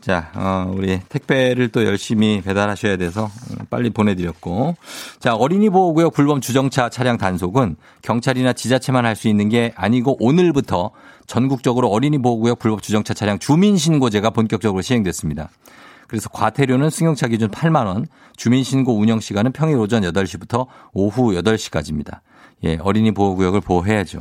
[0.00, 4.76] 자, 어, 우리 택배를 또 열심히 배달하셔야 돼서 음, 빨리 보내드렸고.
[5.18, 10.92] 자, 어린이 보호구역 불법 주정차 차량 단속은 경찰이나 지자체만 할 수 있는 게 아니고 오늘부터
[11.26, 15.50] 전국적으로 어린이 보호구역 불법 주정차 차량 주민신고제가 본격적으로 시행됐습니다.
[16.06, 18.06] 그래서 과태료는 승용차 기준 8만 원,
[18.36, 22.20] 주민신고 운영 시간은 평일 오전 8시부터 오후 8시까지입니다.
[22.64, 24.20] 예, 어린이 보호구역을 보호해야죠.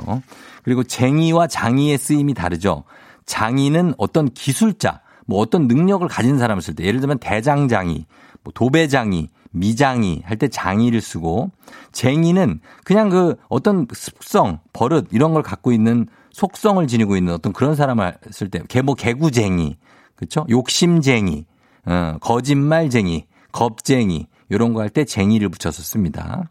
[0.64, 2.84] 그리고 쟁의와 장의의 쓰임이 다르죠.
[3.26, 8.06] 장의는 어떤 기술자, 뭐 어떤 능력을 가진 사람을 쓸 때, 예를 들면 대장장의,
[8.44, 11.52] 뭐 도배장의, 미장의 할때 장의를 쓰고,
[11.92, 17.76] 쟁의는 그냥 그 어떤 습성, 버릇 이런 걸 갖고 있는 속성을 지니고 있는 어떤 그런
[17.76, 19.78] 사람을 쓸 때, 개, 뭐 개구쟁이,
[20.16, 20.46] 그렇죠?
[20.50, 21.46] 욕심쟁이,
[21.86, 26.50] 어, 거짓말쟁이, 겁쟁이 이런 거 할 때 쟁이를 붙여서 씁니다.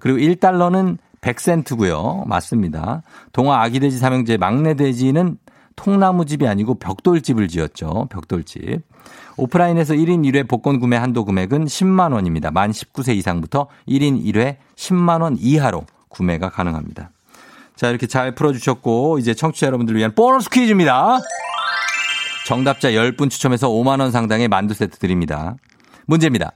[0.00, 2.26] 그리고 1달러는 100센트고요.
[2.26, 3.02] 맞습니다.
[3.32, 5.38] 동화 아기 돼지 삼형제 막내 돼지는
[5.76, 8.08] 통나무집이 아니고 벽돌집을 지었죠.
[8.10, 8.82] 벽돌집.
[9.36, 12.50] 오프라인에서 1인 1회 복권 구매 한도 금액은 10만 원입니다.
[12.50, 17.10] 만 19세 이상부터 1인 1회 10만 원 이하로 구매가 가능합니다.
[17.74, 21.18] 자, 이렇게 잘 풀어주셨고, 이제 청취자 여러분들을 위한 보너스 퀴즈입니다.
[22.46, 25.56] 정답자 10분 추첨해서 5만원 상당의 만두 세트 드립니다.
[26.06, 26.52] 문제입니다.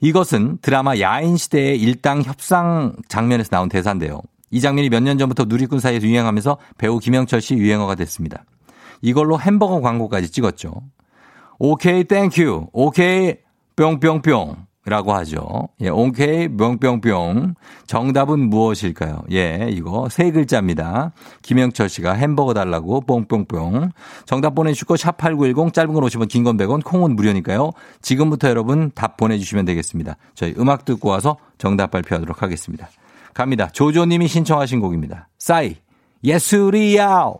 [0.00, 4.20] 이것은 드라마 야인시대의 일당 협상 장면에서 나온 대사인데요.
[4.52, 8.44] 이 장면이 몇 년 전부터 누리꾼 사이에서 유행하면서 배우 김영철 씨 유행어가 됐습니다.
[9.00, 10.72] 이걸로 햄버거 광고까지 찍었죠.
[11.58, 12.68] 오케이, thank you.
[12.72, 13.34] 오케이,
[13.76, 14.66] 뿅뿅뿅.
[14.84, 15.68] 라고 하죠.
[15.80, 17.54] 예, 오케이, 뿅뿅뿅.
[17.86, 19.22] 정답은 무엇일까요?
[19.30, 21.12] 예, 이거 세 글자입니다.
[21.42, 23.90] 김영철 씨가 햄버거 달라고 뿅뿅뿅.
[24.26, 27.70] 정답 보내주시고 샵8910 짧은 건 50원, 긴 건 100원, 콩은 무료니까요.
[28.00, 30.16] 지금부터 여러분 답 보내주시면 되겠습니다.
[30.34, 32.88] 저희 음악 듣고 와서 정답 발표하도록 하겠습니다.
[33.34, 33.68] 갑니다.
[33.72, 35.28] 조조님이 신청하신 곡입니다.
[35.38, 35.76] 싸이,
[36.24, 37.32] 예술이야!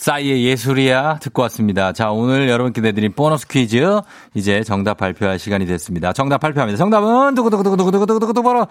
[0.00, 1.92] 싸이의 예술이야 듣고 왔습니다.
[1.92, 4.00] 자, 오늘 여러분께 내드린 보너스 퀴즈
[4.34, 6.14] 이제 정답 발표할 시간이 됐습니다.
[6.14, 6.78] 정답 발표합니다.
[6.78, 8.66] 정답은 두구두구두구두구두구두구두구 바로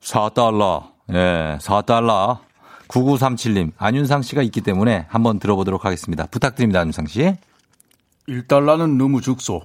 [0.00, 0.90] 4달러.
[1.14, 2.40] 예, 4달러.
[2.88, 6.26] 9937님, 안윤상 씨가 있기 때문에 한번 들어보도록 하겠습니다.
[6.26, 7.34] 부탁드립니다, 안윤상 씨.
[8.28, 9.62] 1달러는 너무 적소.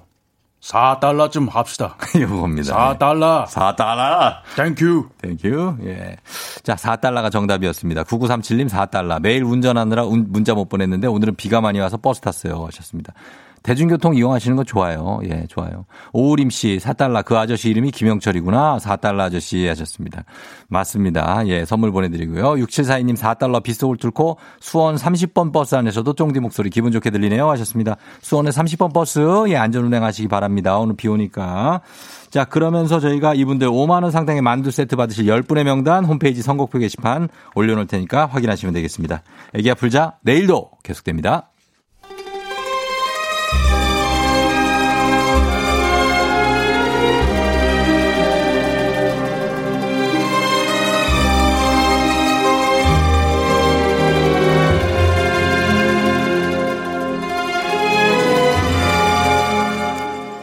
[0.64, 1.96] 4달러쯤 합시다.
[2.16, 2.96] 이겁니다.
[2.96, 3.46] 4달러.
[3.46, 4.34] 4달러.
[4.56, 5.37] Thank you.
[5.37, 5.76] Thank you.
[5.84, 6.16] 예.
[6.62, 8.04] 자, 4달러가 정답이었습니다.
[8.04, 9.20] 9937님 4달러.
[9.20, 12.64] 매일 운전하느라 운- 문자 못 보냈는데 오늘은 비가 많이 와서 버스 탔어요.
[12.66, 13.12] 하셨습니다.
[13.64, 15.20] 대중교통 이용하시는 거 좋아요.
[15.24, 15.86] 예, 좋아요.
[16.12, 17.24] 오우림 씨, 4달러.
[17.24, 18.76] 그 아저씨 이름이 김영철이구나.
[18.76, 20.24] 4달러 아저씨 하셨습니다.
[20.68, 21.42] 맞습니다.
[21.46, 22.62] 예, 선물 보내드리고요.
[22.62, 27.48] 6742님 4달러 빗속을 뚫고 수원 30번 버스 안에서도 쫑디 목소리 기분 좋게 들리네요.
[27.48, 27.96] 하셨습니다.
[28.20, 30.76] 수원의 30번 버스, 예, 안전 운행 하시기 바랍니다.
[30.76, 31.80] 오늘 비 오니까.
[32.28, 37.86] 자, 그러면서 저희가 이분들 5만원 상당의 만두 세트 받으실 10분의 명단 홈페이지 선곡표 게시판 올려놓을
[37.86, 39.22] 테니까 확인하시면 되겠습니다.
[39.54, 41.48] 애기야 풀자, 내일도 계속됩니다.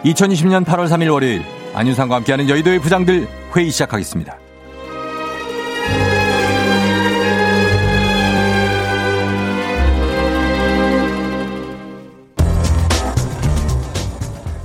[0.03, 4.37] (2020년 8월 3일) 월요일 안윤상과 함께하는 여의도의 부장들 회의 시작하겠습니다.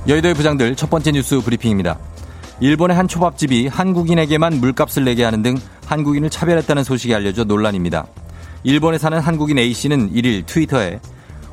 [0.07, 1.99] 여의도의 부장들 첫 번째 뉴스 브리핑입니다.
[2.59, 8.07] 일본의 한 초밥집이 한국인에게만 물값을 내게 하는 등 한국인을 차별했다는 소식이 알려져 논란입니다.
[8.63, 10.99] 일본에 사는 한국인 A씨는 1일 트위터에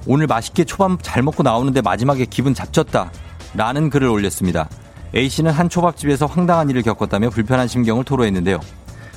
[0.06, 3.10] 오늘 맛있게 초밥 잘 먹고 나오는데 마지막에 기분 잡쳤다.
[3.54, 4.68] 라는 글을 올렸습니다.
[5.14, 8.60] A씨는 한 초밥집에서 황당한 일을 겪었다며 불편한 심경을 토로했는데요.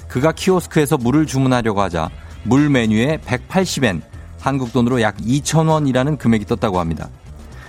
[0.07, 2.09] 그가 키오스크에서 물을 주문하려고 하자
[2.43, 4.01] 물 메뉴에 180엔,
[4.39, 7.09] 한국 돈으로 약 2,000원이라는 금액이 떴다고 합니다.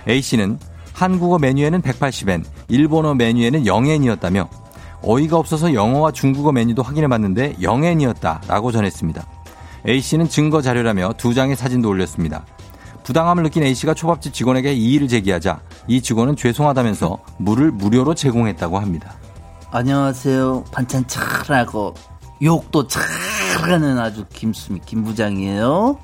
[0.06, 0.58] A씨는
[0.92, 4.48] 한국어 메뉴에는 180엔, 일본어 메뉴에는 0엔이었다며
[5.02, 9.26] 어이가 없어서 영어와 중국어 메뉴도 확인해 봤는데 0엔이었다라고 전했습니다.
[9.86, 12.44] A씨는 증거 자료라며 두 장의 사진도 올렸습니다.
[13.08, 19.14] 부당함을 느낀 A씨가 초밥집 직원에게 이의를 제기하자 이 직원은 죄송하다면서 물을 무료로 제공했다고 합니다.
[19.70, 20.64] 안녕하세요.
[20.70, 21.94] 반찬 잘하고
[22.42, 23.02] 욕도 잘
[23.54, 25.98] 잘하는 아주 김수미 김 부장이에요.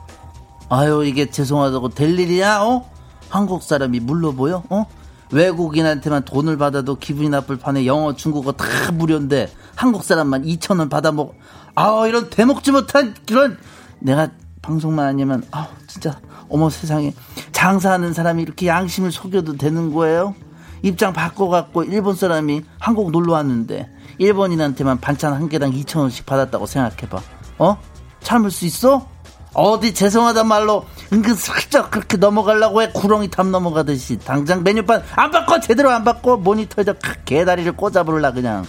[0.71, 2.63] 아유 이게 죄송하다고 될 일이야?
[2.63, 2.91] 어?
[3.29, 4.63] 한국 사람이 물러 보여?
[4.71, 4.87] 어?
[5.31, 11.13] 외국인한테만 돈을 받아도 기분이 나쁠 판에 영어, 중국어 다 무료인데 한국 사람만 2천 원 받아
[11.13, 11.35] 먹.
[11.75, 13.59] 아 이런 돼먹지 못한 그런
[13.99, 14.31] 내가
[14.63, 17.13] 방송만 아니면 아 진짜 어머 세상에
[17.53, 20.35] 장사하는 사람이 이렇게 양심을 속여도 되는 거예요?
[20.83, 27.21] 입장 바꿔갖고 일본 사람이 한국 놀러 왔는데 일본인한테만 반찬 한 개당 2천 원씩 받았다고 생각해봐.
[27.59, 27.79] 어?
[28.21, 29.09] 참을 수 있어?
[29.55, 35.61] 어디 죄송하단 말로 은근 슬쩍 그렇게 넘어가려고 해 구렁이 담 넘어가듯이 당장 메뉴판 안 바꿔
[35.61, 38.65] 제대로 안 바꿔 모니터에다 개다리를 꽂아버릴라 그냥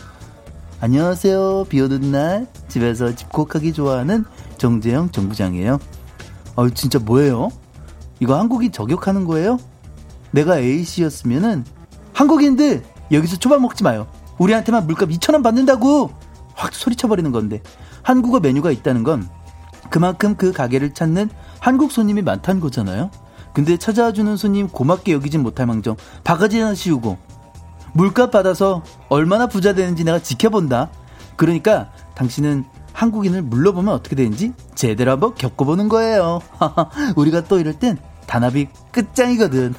[0.82, 4.26] 안녕하세요 비 오는 날 집에서 집콕하기 좋아하는
[4.60, 5.80] 정재영 정부장이에요
[6.56, 7.50] 아유 진짜 뭐예요?
[8.20, 9.58] 이거 한국인 저격하는 거예요?
[10.32, 11.66] 내가 A씨였으면은
[12.14, 16.12] 한국인들 여기서 초밥 먹지 마요 우리한테만 물값 2천원 받는다고
[16.54, 17.62] 확 소리쳐버리는 건데
[18.02, 19.28] 한국어 메뉴가 있다는 건
[19.90, 23.10] 그만큼 그 가게를 찾는 한국 손님이 많다는 거잖아요.
[23.54, 27.18] 근데 찾아와주는 손님 고맙게 여기진 못할 망정 바가지나 씌우고
[27.94, 30.90] 물값 받아서 얼마나 부자 되는지 내가 지켜본다.
[31.38, 36.42] 그러니까 당신은 한국인을 물러보면 어떻게 되는지 제대로 한번 겪어보는 거예요.
[37.16, 39.76] 우리가 또 이럴 땐 단합이 끝장이거든.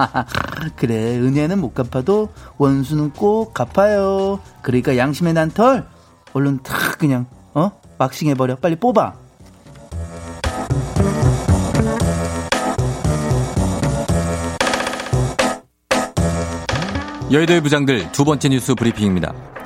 [0.74, 4.40] 그래, 은혜는 못 갚아도 원수는 꼭 갚아요.
[4.62, 5.86] 그러니까 양심의 난털,
[6.32, 7.70] 얼른 탁 그냥, 어?
[7.98, 8.56] 왁싱해버려.
[8.56, 9.14] 빨리 뽑아.
[17.30, 19.59] 여의도의 부장들 두 번째 뉴스 브리핑입니다.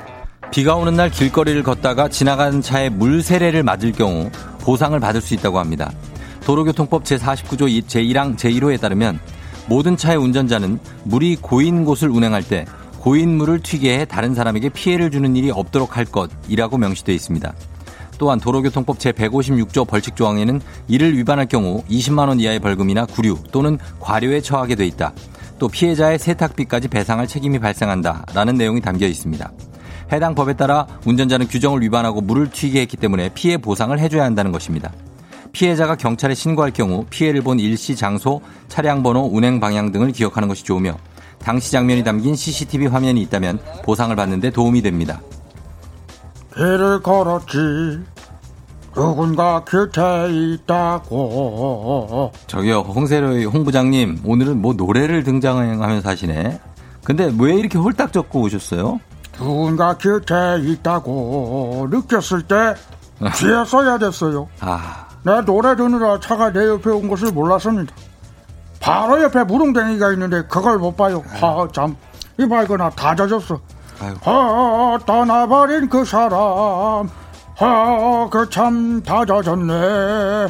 [0.55, 5.59] 비가 오는 날 길거리를 걷다가 지나가는 차에 물 세례를 맞을 경우 보상을 받을 수 있다고
[5.59, 5.91] 합니다.
[6.45, 9.19] 도로교통법 제49조 제1항 제1호에 따르면
[9.67, 12.63] 모든 차의 운전자는 물이 고인 곳을 운행할 때
[13.01, 17.53] 고인 물을 튀게 해 다른 사람에게 피해를 주는 일이 없도록 할 것이라고 명시되어 있습니다.
[18.17, 24.39] 또한 도로교통법 제156조 벌칙 조항에는 이를 위반할 경우 20만 원 이하의 벌금이나 구류 또는 과료에
[24.39, 25.11] 처하게 돼 있다.
[25.59, 29.51] 또 피해자의 세탁비까지 배상할 책임이 발생한다라는 내용이 담겨 있습니다.
[30.11, 34.91] 해당 법에 따라 운전자는 규정을 위반하고 물을 튀게 했기 때문에 피해 보상을 해줘야 한다는 것입니다.
[35.51, 40.63] 피해자가 경찰에 신고할 경우 피해를 본 일시 장소, 차량 번호, 운행 방향 등을 기억하는 것이
[40.63, 40.97] 좋으며
[41.39, 45.21] 당시 장면이 담긴 CCTV 화면이 있다면 보상을 받는 데 도움이 됩니다.
[46.53, 47.57] 길을 걸었지.
[48.93, 50.01] 누군가 곁에
[50.63, 52.31] 있다고.
[52.47, 56.59] 저기요, 홍세로의 홍 부장님, 오늘은 뭐 노래를 등장하면서 하시네.
[57.03, 58.99] 근데 왜 이렇게 홀딱 적고 오셨어요?
[59.37, 62.75] 누군가 곁에 있다고 느꼈을 때
[63.35, 64.47] 뒤에 써야 됐어요.
[64.61, 67.93] 아, 내 노래 듣느라 차가 내 옆에 온 것을 몰랐습니다.
[68.79, 71.23] 바로 옆에 무릉댕이가 있는데 그걸 못 봐요.
[71.39, 71.95] 하, 참.
[72.39, 73.59] 이봐, 이거 나 다 젖었어.
[74.25, 77.09] 아, 떠나버린 그 사람.
[77.57, 80.47] 아, 그 참 다 젖었네.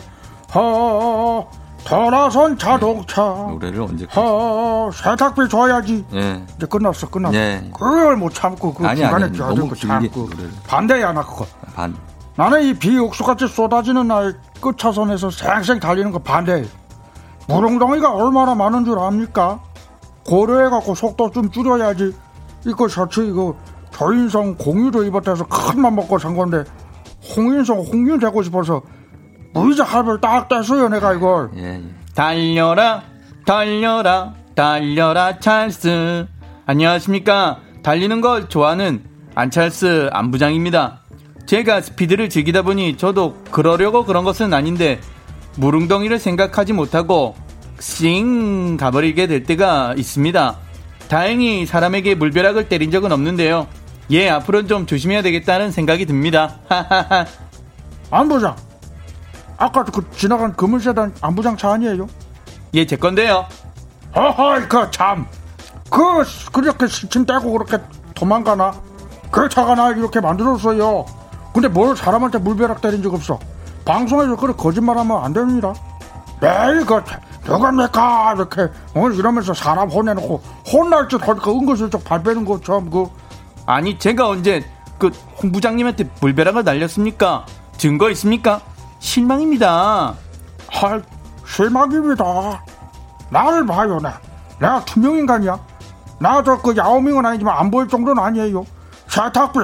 [0.54, 1.44] 아,
[1.86, 3.22] 돌아선 자동차.
[3.24, 4.08] 노래를 언제?
[4.16, 6.04] 아, 세탁비 줘야지.
[6.14, 6.44] 예.
[6.58, 7.36] 이제 끝났어, 끝났어.
[7.36, 7.70] 예.
[7.72, 10.50] 그걸 못 참고 그 아니, 중간에 아니, 껴들 너무 참고 노래를.
[10.68, 11.46] 반대야 나 그거.
[11.76, 11.96] 반.
[12.36, 16.66] 나는 이 비 옥수같이 쏟아지는 날 끝차선에서 생생 달리는 거 반대예요.
[17.48, 19.60] 무릉덩이가 얼마나 많은 줄 압니까?
[20.26, 22.16] 고려해갖고 속도 좀 줄여야지.
[22.66, 23.56] 이거 셔츠 이거
[23.92, 26.64] 조인성 공유도 입었대서 큰맘 먹고 산 건데
[27.38, 28.82] 홍인성 홍윤 되고 싶어서
[29.56, 31.50] 무이자 할배를 딱 뗐어요 내가 이걸.
[31.56, 31.82] 예, 예.
[32.14, 33.04] 달려라,
[33.46, 36.28] 달려라, 달려라, 찰스.
[36.66, 37.60] 안녕하십니까.
[37.82, 39.02] 달리는 걸 좋아하는
[39.34, 41.00] 안찰스 안부장입니다.
[41.46, 45.00] 제가 스피드를 즐기다 보니 저도 그러려고 그런 것은 아닌데
[45.56, 47.36] 무릉덩이를 생각하지 못하고
[47.80, 50.58] 싱 가버리게 될 때가 있습니다.
[51.08, 53.68] 다행히 사람에게 물벼락을 때린 적은 없는데요.
[54.12, 56.58] 예, 앞으로는 좀 조심해야 되겠다는 생각이 듭니다.
[56.68, 57.26] 하하하.
[58.12, 58.65] 안부장.
[59.58, 62.08] 아까 그 지나간 금은세단 안부장 차 아니에요?
[62.74, 63.46] 예, 제 건데요.
[64.16, 65.26] 허허이 그 참.
[65.90, 67.78] 그 그렇게 시침 떼고 그렇게
[68.16, 68.74] 도망가나?
[69.32, 71.06] 그 차가 날 이렇게 만들었어요.
[71.54, 73.40] 근데 뭘 사람한테 물벼락 때린 적 없어.
[73.86, 75.74] 방송에서 그렇게 거짓말하면 안 됩니다.
[76.42, 77.02] 매일 그
[77.46, 80.42] 누갑니까 이렇게 오늘 이러면서 사람 혼내놓고
[80.74, 83.08] 혼날 듯 하니까 은근슬쩍 발 빼는 거 참 그
[83.66, 84.64] 아니 제가 언제
[84.98, 87.46] 그 홍 부장님한테 물벼락을 날렸습니까?
[87.78, 88.62] 증거 있습니까?
[89.00, 90.14] 실망입니다.
[90.70, 91.04] 할
[91.48, 92.64] 실망입니다.
[93.30, 94.20] 나를 봐요 나.
[94.60, 95.58] 내가 투명인간이야.
[96.20, 98.66] 나 저 그 야오밍은 아니지만 안 보일 정도는 아니에요.
[99.08, 99.60] 세탁비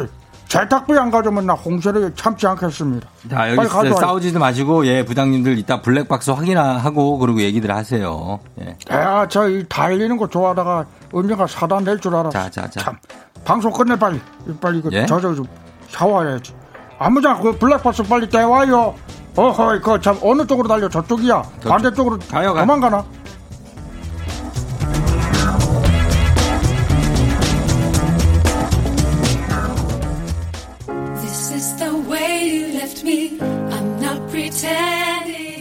[0.49, 3.07] 세탁비 안 가져오면 나 홍세를 참지 않겠습니다.
[3.29, 3.93] 자, 여기 빨리.
[3.95, 8.39] 싸우지도 마시고, 예, 부장님들 이따 블랙박스 확인하고, 그리고 얘기들 하세요.
[8.59, 8.75] 예.
[8.91, 12.31] 야, 저 이 달리는 거 좋아하다가 언젠가 사단 낼 줄 알았어.
[12.31, 12.81] 자, 자, 자.
[12.81, 12.97] 참,
[13.45, 14.19] 방송 끝내 빨리.
[14.59, 15.05] 빨리 이거 예?
[15.05, 15.45] 저저 좀
[15.87, 16.53] 샤워해야지.
[16.99, 18.93] 안무장 그 블랙박스 빨리 떼와요
[19.35, 22.61] 어허이 그참 어느 쪽으로 달려 저쪽이야 반대쪽으로 가요, 가.
[22.61, 23.05] 도망가나.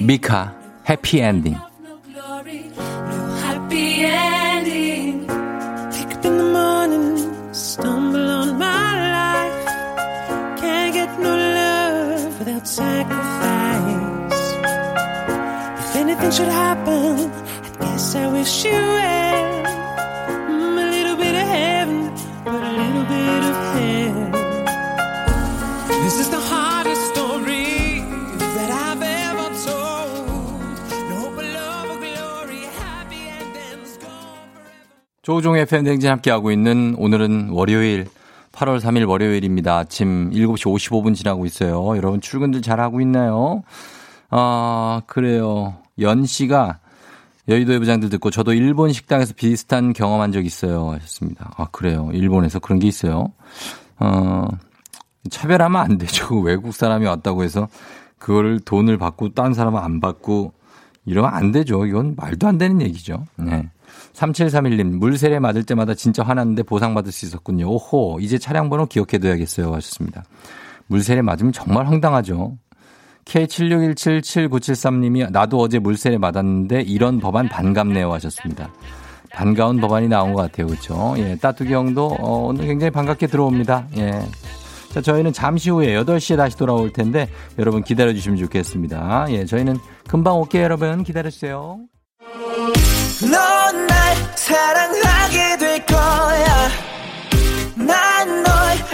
[0.01, 0.55] 미카
[0.89, 1.57] 해피 엔딩.
[16.21, 17.33] If anything should happen,
[17.81, 19.65] I guess I wish you well.
[20.51, 22.13] Mm, a little bit of heaven,
[22.45, 24.31] but a little bit of hell.
[26.05, 28.05] This is the hardest story
[28.37, 30.29] that I've ever told.
[31.09, 34.93] No hope love or glory, happy endings gone forever.
[35.23, 38.09] 조우종의 팬댕진 함께하고 있는 오늘은 월요일
[38.53, 39.79] 8월 3일 월요일입니다.
[39.79, 41.97] 아침 7시 55분 지나고 있어요.
[41.97, 43.63] 여러분 출근들 잘하고 있나요?
[44.29, 45.77] 아, 그래요.
[46.01, 46.79] 연 씨가
[47.49, 50.91] 여의도의 부장들 듣고 저도 일본 식당에서 비슷한 경험한 적 있어요.
[50.93, 51.53] 하셨습니다.
[51.57, 52.11] 아, 그래요.
[52.13, 53.33] 일본에서 그런 게 있어요.
[53.99, 54.47] 어,
[55.31, 56.39] 차별하면 안 되죠.
[56.41, 57.69] 외국 사람이 왔다고 해서
[58.19, 60.53] 그거를 돈을 받고 딴 사람은 안 받고
[61.07, 61.87] 이러면 안 되죠.
[61.87, 63.27] 이건 말도 안 되는 얘기죠.
[63.37, 63.69] 네.
[64.13, 67.69] 3731님, 물세례 맞을 때마다 진짜 화났는데 보상받을 수 있었군요.
[67.69, 69.73] 오호, 이제 차량 번호 기억해둬야겠어요.
[69.73, 70.25] 하셨습니다.
[70.87, 72.57] 물세례 맞으면 정말 황당하죠.
[73.31, 78.13] K76177973님이 나도 어제 물세례 맞았는데 이런 법안 반갑네요.
[78.15, 78.71] 하셨습니다.
[79.33, 80.67] 반가운 법안이 나온 것 같아요.
[80.67, 81.15] 그렇죠?
[81.19, 83.87] 예, 따뚜기 형도 어, 오늘 굉장히 반갑게 들어옵니다.
[83.99, 84.21] 예.
[84.93, 89.27] 자, 저희는 잠시 후에 8시에 다시 돌아올 텐데 여러분 기다려 주시면 좋겠습니다.
[89.31, 89.77] 예, 저희는
[90.09, 91.05] 금방 올게요, 여러분.
[91.05, 91.79] 기다려 주세요.
[93.31, 96.69] 넌 날 사랑하게 될 거야.
[97.77, 98.51] 난 널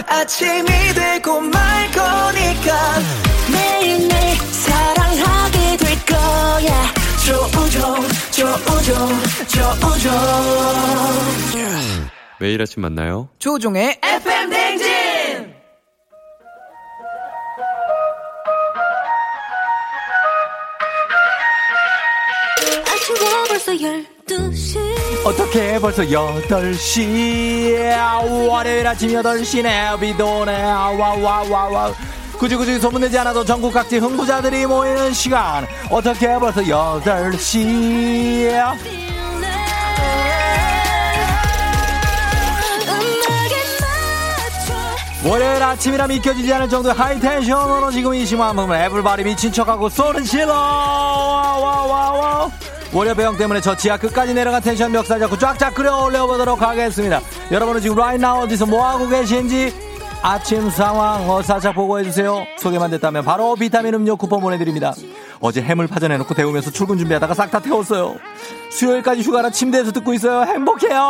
[0.07, 1.66] 아침이 되고 말
[7.27, 8.95] 조우종, 조우종,
[9.49, 10.11] 조우종.
[12.39, 13.27] 매일 아침 만나요.
[13.37, 15.53] 조우종의 FM 댕진!
[22.85, 24.77] 아쉬워 벌써 12시.
[25.25, 27.91] 어떻게 벌써 8시
[28.49, 31.91] 월요일 아침 8시네 비도네 와와와와
[32.39, 35.65] 굳이 굳이 소문내지 않아도 전국 각지 흥부자들이 모이는 시간.
[35.89, 38.47] 어떻게 벌써 8시
[39.25, 39.87] 음악에
[45.23, 45.29] 맞춰.
[45.29, 52.51] 월요일 아침이라 믿겨지지 않을 정도의 하이텐션으로 지금 이 시간 everybody 미친 척하고 소리 질러 와와와와
[52.93, 57.19] 월요병 때문에 저 지하 끝까지 내려간 텐션 멱살 잡고 쫙쫙 끌어 올려보도록 하겠습니다.
[57.51, 59.86] 여러분은 지금 right now 어디서 뭐하고 계신지
[60.21, 62.45] 아침 상황 어, 살짝 보고해주세요.
[62.57, 64.93] 소개만 됐다면 바로 비타민 음료 쿠폰 보내드립니다
[65.39, 68.15] 어제 해물 파전해놓고 데우면서 출근 준비하다가 싹 다 태웠어요.
[68.69, 70.43] 수요일까지 휴가라 침대에서 듣고 있어요.
[70.43, 71.01] 행복해요.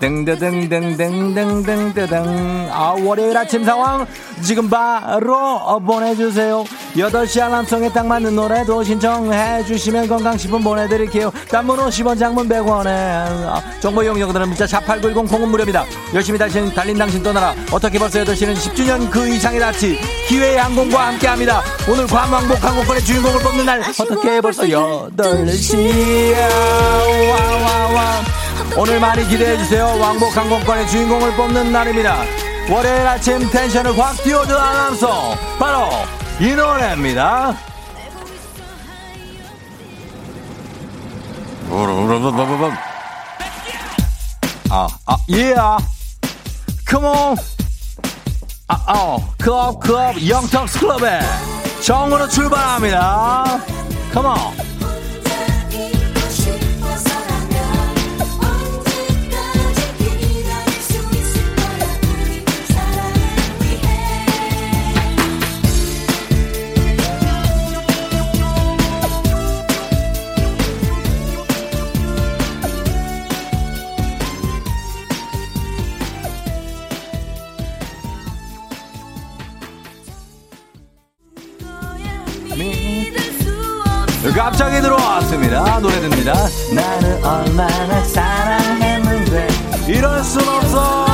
[0.00, 4.06] 등등등등등등등 아 월요일 아침 상황
[4.42, 6.64] 지금 바로 보내주세요
[6.96, 14.02] 8시 알람송에 딱 맞는 노래도 신청해 주시면 건강식품 보내드릴게요 단문 50원 장문 100원에 아, 정보
[14.02, 15.84] 이용료들은 문자 샵8910 공은 무료입니다
[16.14, 21.06] 열심히 달린, 달린 당신 떠나라 어떻게 벌써 8시는 10주년 그 이상의 나치 기회의 항공 과
[21.06, 21.62] 함께합니다.
[21.88, 26.38] 오늘 괌왕복 항공권의 주인공을 뽑는 날 어떻게 벌써 8시야.
[27.30, 28.22] 와와와.
[28.76, 29.98] 오늘 많이 기대해주세요.
[29.98, 32.24] 왕복 항공권의 주인공을 뽑는 날입니다.
[32.70, 35.88] 월요일 아침 텐션을 확 띄워준 아나운서 바로
[36.38, 37.56] 이 노래입니다.
[44.70, 45.54] 아, 아, 예.
[46.86, 47.51] 컴온.
[48.72, 51.20] 아, 어, 클럽, 클럽, 영턱스 클럽에
[51.82, 53.60] 정으로 출발합니다.
[54.14, 54.71] 컴온.
[84.34, 85.78] 갑자기 들어왔습니다.
[85.80, 86.32] 노래 듭니다.
[86.74, 89.48] 나는 얼마나 사랑했는데
[89.86, 91.06] 이럴 순 없어.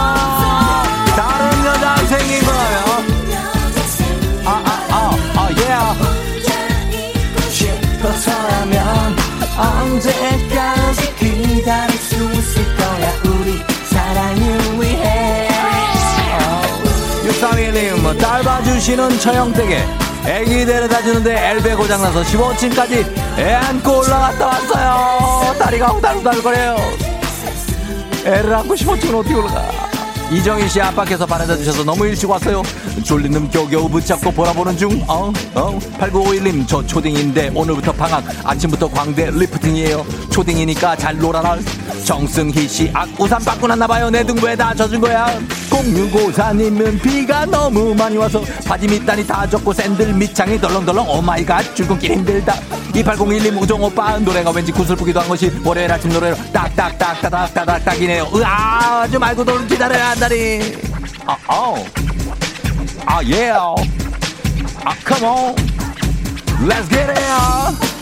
[1.16, 2.88] 다른 여자 생긴 거라면
[4.44, 5.68] 아, 아, 아, 아, 예.
[7.50, 9.16] 싶어서라면
[9.56, 13.60] 언제까지 기다릴 수 있을 거야 우리
[13.90, 15.48] 사랑을 위해
[18.88, 19.84] 쉬는 처형댁에
[20.29, 25.55] 애기 데려다 주는데 엘베 고장나서 15층까지 애 안고 올라갔다 왔어요.
[25.59, 26.76] 다리가 후달후달거려요.
[28.26, 29.88] 애를 안고 15층은 어떻게 올라가?
[30.31, 32.62] 이정희 씨 아빠께서 바래다 주셔서 너무 일찍 왔어요.
[33.03, 35.03] 졸린 놈 겨우겨우 붙잡고 보라보는 중.
[35.09, 35.79] 어, 어.
[35.99, 40.05] 8951님, 저 초딩인데 오늘부터 방학, 아침부터 광대 리프팅이에요.
[40.31, 41.57] 초딩이니까 잘 놀아라.
[42.05, 44.11] 정승희 씨, 아, 우산 바꾸 났나봐요.
[44.11, 45.39] 내 등부에다 젖은 거야.
[45.70, 51.62] 0654님은 비가 너무 많이 와서 바지 밑단이 다 젖고 샌들 밑창이 덜렁덜렁 oh my god
[51.74, 52.55] 출근길 힘들다
[53.03, 59.44] 2801님 우정 오빠 노래가 왠지 구슬프기도 한 것이 월요일 아침 노래로 딱딱딱딱딱딱딱이네요 으아 좀 알고
[59.44, 60.78] 돈 기다려야 한다니
[61.26, 61.84] 아, 어.
[63.05, 63.51] 아, 예.
[63.51, 65.55] 아, come on.
[66.66, 67.97] Let's.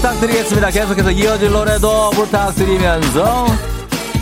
[0.00, 0.70] 부탁드리겠습니다.
[0.70, 3.46] 계속해서 이어질 노래도 부탁드리면서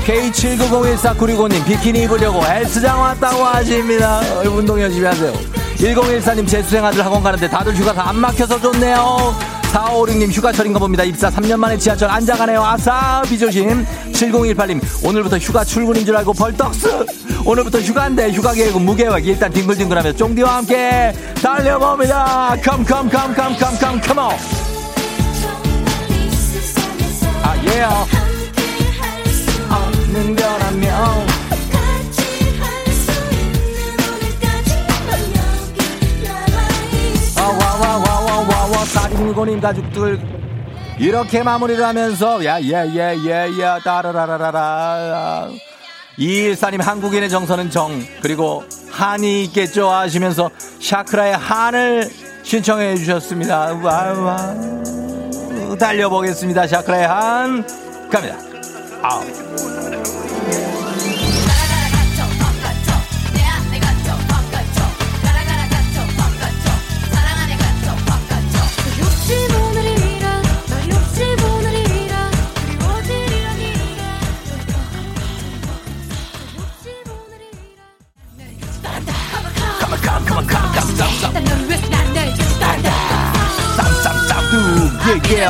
[0.07, 4.19] K79014965님 비키니 입으려고 헬스장 왔다고 하십니다.
[4.19, 5.33] 어, 운동 열심히 하세요.
[5.77, 9.37] 1014님 재수생 아들 학원 가는데 다들 휴가가 안 막혀서 좋네요.
[9.73, 11.05] 4556님 휴가철인가 봅니다.
[11.05, 12.65] 입사 3년 만에 지하철 앉아가네요.
[12.65, 13.87] 아싸 비조심.
[14.13, 17.07] 7018님 오늘부터 휴가 출근인 줄 알고 벌떡스.
[17.45, 19.29] 오늘부터 휴가인데 휴가 계획은 무계획.
[19.29, 22.57] 일단 뒹굴뒹굴하며 쫑디와 함께 달려봅니다.
[22.65, 24.58] 컴컴컴컴컴컴 컴온.
[29.71, 30.37] 없는
[37.49, 40.21] 와와와와와와 사진고님 가족들.
[40.99, 45.49] 이렇게 마무리를 하면서 야예예예예 따라라라라라.
[46.17, 50.51] 이일사님 한국인의 정서는 정 그리고 한이 있겠죠 하시면서
[50.81, 52.11] 샤크라의 한을
[52.43, 53.79] 신청해 주셨습니다.
[53.81, 54.55] 와와
[55.77, 57.67] 달려보겠습니다 샤크라의 한
[58.11, 58.39] 갑니다
[59.03, 59.23] 아우
[85.09, 85.49] 예예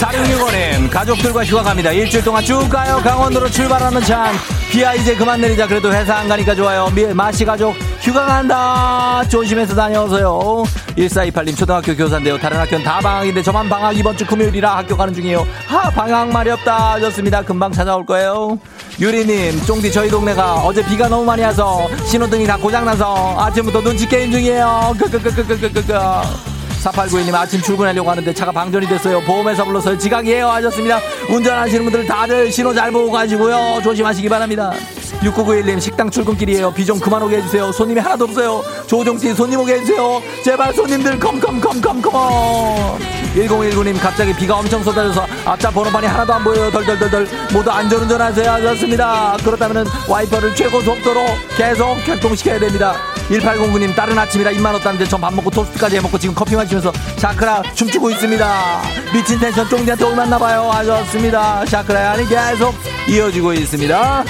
[0.00, 1.90] 4665님 가족들과 휴가 갑니다.
[1.90, 3.00] 일주일 동안 쭉 가요.
[3.02, 4.34] 강원도로 출발하는 참
[4.70, 5.66] 비야 이제 그만 내리자.
[5.66, 6.88] 그래도 회사 안 가니까 좋아요.
[6.94, 9.22] 미, 마시 가족 휴가 간다.
[9.28, 10.64] 조심해서 다녀오세요.
[10.96, 12.38] 1428님 초등학교 교사인데요.
[12.38, 15.46] 다른 학교는 다 방학인데 저만 방학 이번 주 금요일이라 학교 가는 중이에요.
[15.66, 17.00] 하 방학 말이 없다.
[17.00, 17.42] 좋습니다.
[17.42, 18.58] 금방 찾아올 거예요.
[19.00, 24.30] 유리님 쫑디 저희 동네가 어제 비가 너무 많이 와서 신호등이 다 고장나서 아침부터 눈치 게임
[24.30, 24.94] 중이에요.
[24.98, 26.49] 끄끄끄끄끄끄끄
[26.82, 29.20] 4891님 아침 출근하려고 하는데 차가 방전이 됐어요.
[29.20, 30.98] 보험회사 불러서 지각이에요 하셨습니다.
[31.28, 33.80] 운전하시는 분들 다들 신호 잘 보고 가시고요.
[33.82, 34.72] 조심하시기 바랍니다.
[35.22, 36.72] 6991님 식당 출근길이에요.
[36.72, 37.70] 비 좀 그만 오게 해주세요.
[37.72, 38.62] 손님이 하나도 없어요.
[38.86, 40.22] 조종씨 손님 오게 해주세요.
[40.42, 42.98] 제발 손님들 컴컴컴컴컴
[43.36, 46.70] 1019님 갑자기 비가 엄청 쏟아져서 앞차 번호판이 하나도 안 보여요.
[46.70, 49.36] 덜덜덜덜 모두 안전운전 하세요 하셨습니다.
[49.44, 51.20] 그렇다면 와이퍼를 최고 속도로
[51.56, 52.94] 계속 결동시켜야 됩니다.
[53.30, 58.10] 1809님 다른 아침이라 입만 없다는데 전 밥 먹고 토스트까지 해먹고 지금 커피 마시면서 샤크라 춤추고
[58.10, 58.80] 있습니다.
[59.12, 61.64] 미친 텐션 쫑디한테 올맞나봐요 하셨습니다.
[61.66, 62.74] 샤크라의 안이 계속
[63.08, 64.24] 이어지고 있습니다.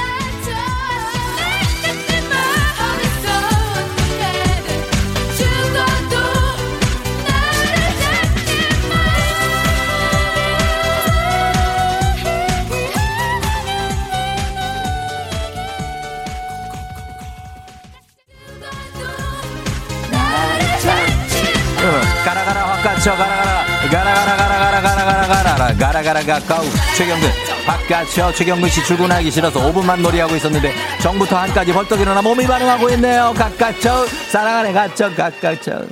[23.09, 26.65] 가라가라 확 갇혀 가라가라 가라 가라 가라 가라 가라 가라 가라 가라 가라 가라 가까우
[26.97, 27.29] 최경근
[27.67, 33.33] 바깥쳐 최경근 씨 출근하기 싫어서 5분만 놀이하고 있었는데 정부터 한까지 벌떡 일어나 몸이 반응하고 있네요
[33.37, 35.87] 가까쳐 사랑하네 갇혀 가까쳐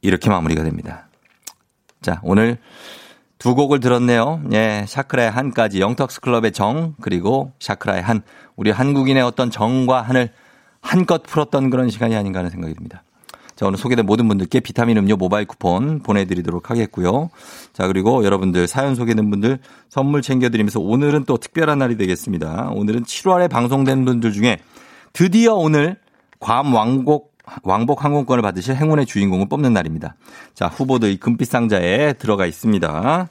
[0.00, 1.08] 이렇게 마무리가 됩니다
[2.00, 2.58] 자 오늘
[3.42, 4.40] 두 곡을 들었네요.
[4.52, 8.22] 예, 샤크라의 한까지 영턱스 클럽의 정 그리고 샤크라의 한
[8.54, 10.30] 우리 한국인의 어떤 정과 한을
[10.80, 13.02] 한껏 풀었던 그런 시간이 아닌가 하는 생각이 듭니다.
[13.62, 17.30] 자, 오늘 소개된 모든 분들께 비타민 음료 모바일 쿠폰 보내드리도록 하겠고요.
[17.72, 22.72] 자, 그리고 여러분들 사연 소개된 분들 선물 챙겨드리면서 오늘은 또 특별한 날이 되겠습니다.
[22.74, 24.58] 오늘은 7월에 방송된 분들 중에
[25.12, 25.96] 드디어 오늘
[26.40, 30.16] 괌 왕곡 왕복 항공권을 받으실 행운의 주인공을 뽑는 날입니다.
[30.54, 33.28] 자, 후보도 이 금빛 상자에 들어가 있습니다.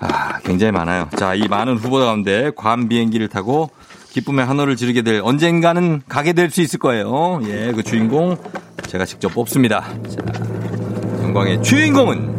[0.00, 1.08] 아, 굉장히 많아요.
[1.16, 3.70] 자, 이 많은 후보 가운데 괌 비행기를 타고
[4.16, 7.38] 기쁨의 한호를 지르게 될 언젠가는 가게 될 수 있을 거예요.
[7.48, 8.38] 예, 그 주인공
[8.86, 9.82] 제가 직접 뽑습니다.
[10.08, 10.16] 자,
[11.22, 12.34] 영광의 주인공은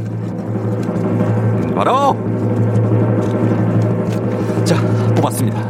[1.75, 2.15] 바로
[4.65, 4.81] 자,
[5.17, 5.61] 뽑았습니다.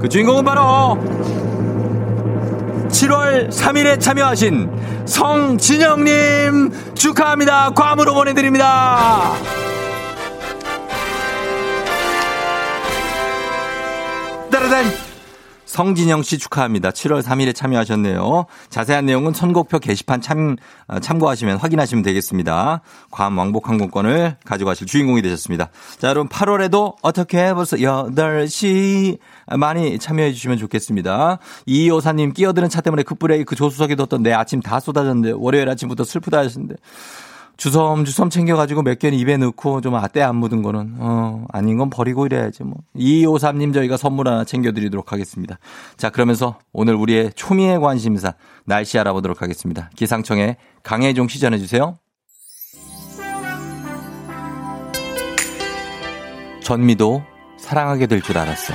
[0.00, 0.96] 그 주인공은 바로
[2.88, 4.70] 7월 3일에 참여하신
[5.04, 7.70] 성진영님 축하합니다.
[7.70, 9.34] 괌으로 보내드립니다.
[14.50, 15.03] 따라단
[15.74, 16.90] 성진영 씨 축하합니다.
[16.90, 18.46] 7월 3일에 참여하셨네요.
[18.70, 20.54] 자세한 내용은 선곡표 게시판 참,
[20.86, 22.80] 어, 참고하시면 확인하시면 되겠습니다.
[23.10, 25.70] 괌 왕복 항공권을 가져가실 주인공이 되셨습니다.
[25.98, 29.18] 자, 여러분 8월에도 어떻게 벌써 8시
[29.58, 31.38] 많이 참여해 주시면 좋겠습니다.
[31.66, 36.76] 이호사님 끼어드는 차 때문에 급브레이크 조수석에 뒀던 내 아침 다 쏟아졌는데 월요일 아침부터 슬프다 하시는데
[37.56, 42.26] 주섬주섬 챙겨가지고 몇 개는 입에 넣고 좀 아때 안 묻은 거는 어 아닌 건 버리고
[42.26, 42.76] 이래야지 뭐.
[42.96, 45.58] 2253님 저희가 선물 하나 챙겨드리도록 하겠습니다.
[45.96, 48.34] 자 그러면서 오늘 우리의 초미의 관심사
[48.64, 49.90] 날씨 알아보도록 하겠습니다.
[49.96, 51.96] 기상청에 강혜종 시 전해 주세요.
[56.62, 57.22] 전미도
[57.58, 58.72] 사랑하게 될 줄 알았어.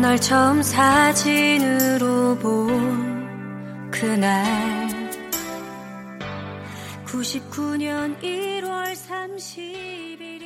[0.00, 4.44] 널 처음 사진으로 본 그날
[7.04, 10.38] 99년 1월 31일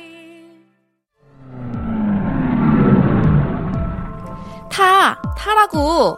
[4.71, 5.21] 타!
[5.37, 6.17] 타라고!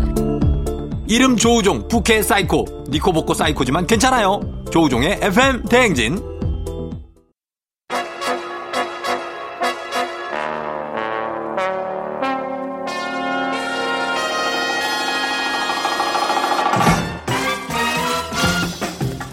[1.11, 4.39] 이름 조우종 부캐 사이코 니코복코 사이코지만 괜찮아요.
[4.71, 6.17] 조우종의 FM 대행진.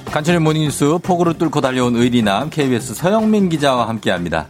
[0.07, 4.49] 간추린 모닝뉴스 폭우를 뚫고 달려온 의리남 KBS 서영민 기자와 함께합니다.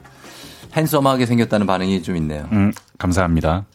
[0.75, 2.49] 핸섬하게 생겼다는 반응이 좀 있네요.
[2.53, 3.67] 음, 감사합니다.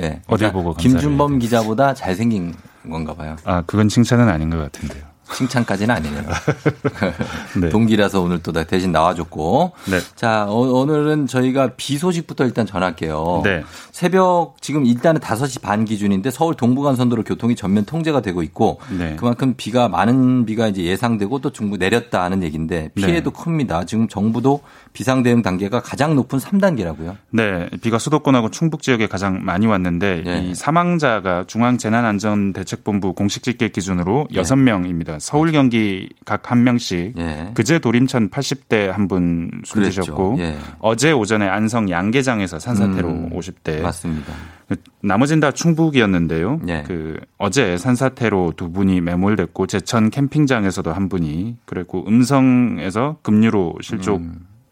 [0.00, 0.20] 예.
[0.26, 2.54] 어딜 보고 감사를 김준범 기자보다 잘생긴
[2.90, 3.36] 건가 봐요.
[3.44, 5.14] 아, 그건 칭찬은 아닌 것 같은데요.
[5.32, 6.22] 칭찬까지는 아니네요.
[7.60, 7.68] 네.
[7.70, 9.72] 동기라서 오늘 또 대신 나와줬고.
[9.90, 9.98] 네.
[10.14, 13.40] 자, 어, 오늘은 저희가 비 소식부터 일단 전할게요.
[13.42, 13.64] 네.
[13.90, 19.16] 새벽 지금 일단은 5시 반 기준인데 서울 동부간선도로 교통이 전면 통제가 되고 있고 네.
[19.16, 23.42] 그만큼 비가 많은 비가 이제 예상되고 또 중부 내렸다 하는 얘기인데 피해도 네.
[23.42, 23.86] 큽니다.
[23.86, 24.60] 지금 정부도
[24.94, 27.16] 비상대응 단계가 가장 높은 3단계라고요.
[27.30, 30.38] 네, 비가 수도권하고 충북 지역에 가장 많이 왔는데 네.
[30.44, 34.38] 이 사망자가 중앙재난안전대책본부 공식 집계 기준으로 네.
[34.38, 37.50] 여섯 명입니다 서울, 경기 각 한 명씩 예.
[37.54, 40.54] 그제 도림천 80대 한 분 숨지셨고 그랬죠.
[40.54, 40.58] 예.
[40.78, 44.32] 어제 오전에 안성 양계장에서 산사태로 음, 50대 맞습니다.
[45.02, 46.60] 나머진 다 충북이었는데요.
[46.68, 46.84] 예.
[46.86, 54.22] 그 어제 산사태로 두 분이 매몰됐고 제천 캠핑장에서도 한 분이 그리고 음성에서 급류로 실족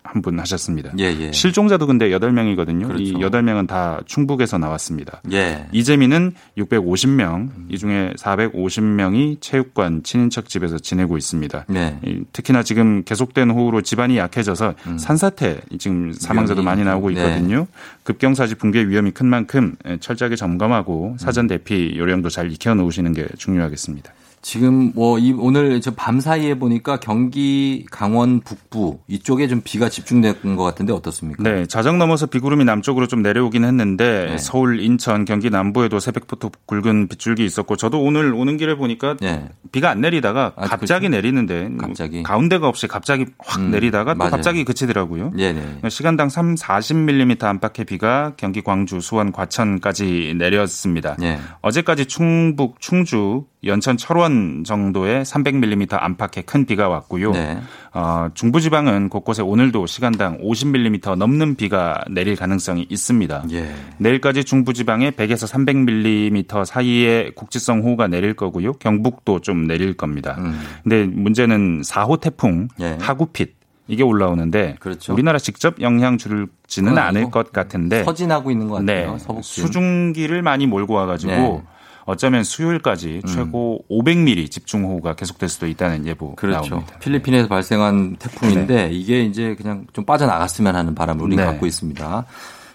[0.04, 0.92] 한 분 하셨습니다.
[0.98, 1.32] 예, 예.
[1.32, 2.86] 실종자도 근데 8명이거든요.
[2.86, 3.02] 그렇죠.
[3.02, 5.20] 이 8명은 다 충북에서 나왔습니다.
[5.32, 5.66] 예.
[5.72, 11.64] 이재민은 650명, 이 중에 450명이 체육관 친인척 집에서 지내고 있습니다.
[11.68, 11.98] 네.
[12.04, 16.64] 이 특히나 지금 계속된 호우로 집안이 약해져서 산사태 지금 사망자도 음.
[16.64, 17.14] 많이 나오고 네.
[17.16, 17.66] 있거든요.
[18.04, 24.12] 급경사지 붕괴 위험이 큰 만큼 철저하게 점검하고 사전 대피 요령도 잘 익혀 놓으시는 게 중요하겠습니다.
[24.42, 30.56] 지금 뭐 이 오늘 저 밤 사이에 보니까 경기 강원 북부 이쪽에 좀 비가 집중된
[30.56, 31.42] 것 같은데 어떻습니까?
[31.44, 34.38] 네, 자정 넘어서 비구름이 남쪽으로 좀 내려오긴 했는데 네.
[34.38, 39.48] 서울, 인천, 경기 남부에도 새벽부터 굵은 빗줄기 있었고 저도 오늘 오는 길에 보니까 네.
[39.70, 41.16] 비가 안 내리다가 아, 갑자기 그렇죠.
[41.22, 42.22] 내리는데 갑자기.
[42.24, 44.30] 가운데가 없이 갑자기 확 음, 내리다가 또 맞아요.
[44.32, 45.32] 갑자기 그치더라고요.
[45.36, 45.88] 네네.
[45.88, 51.16] 시간당 3, 40mm 안팎의 비가 경기 광주, 수원, 과천까지 내렸습니다.
[51.22, 51.38] 예.
[51.60, 57.30] 어제까지 충북, 충주, 연천 철원 정도에 300mm 안팎의 큰 비가 왔고요.
[57.32, 57.58] 네.
[57.94, 63.44] 어, 중부지방은 곳곳에 오늘도 시간당 50mm 넘는 비가 내릴 가능성이 있습니다.
[63.52, 63.72] 예.
[63.98, 68.72] 내일까지 중부지방에 100에서 300mm 사이에 국지성 호우가 내릴 거고요.
[68.74, 70.36] 경북도 좀 내릴 겁니다.
[70.38, 70.58] 음.
[70.82, 72.98] 근데 문제는 4호 태풍 예.
[73.00, 75.12] 하구핏 이게 올라오는데 그렇죠.
[75.12, 79.18] 우리나라 직접 영향 줄지는 않을 것 같은데 서진하고 있는 것 같아요.
[79.18, 79.40] 네.
[79.42, 81.62] 수증기를 많이 몰고 와가지고 네.
[82.04, 86.70] 어쩌면 수요일까지 최고 500mm 집중호우가 계속될 수도 있다는 예보 그렇죠.
[86.70, 86.98] 나옵니다.
[86.98, 91.44] 필리핀에서 발생한 태풍인데 이게 이제 그냥 좀 빠져나갔으면 하는 바람을 우리 네.
[91.44, 92.24] 갖고 있습니다.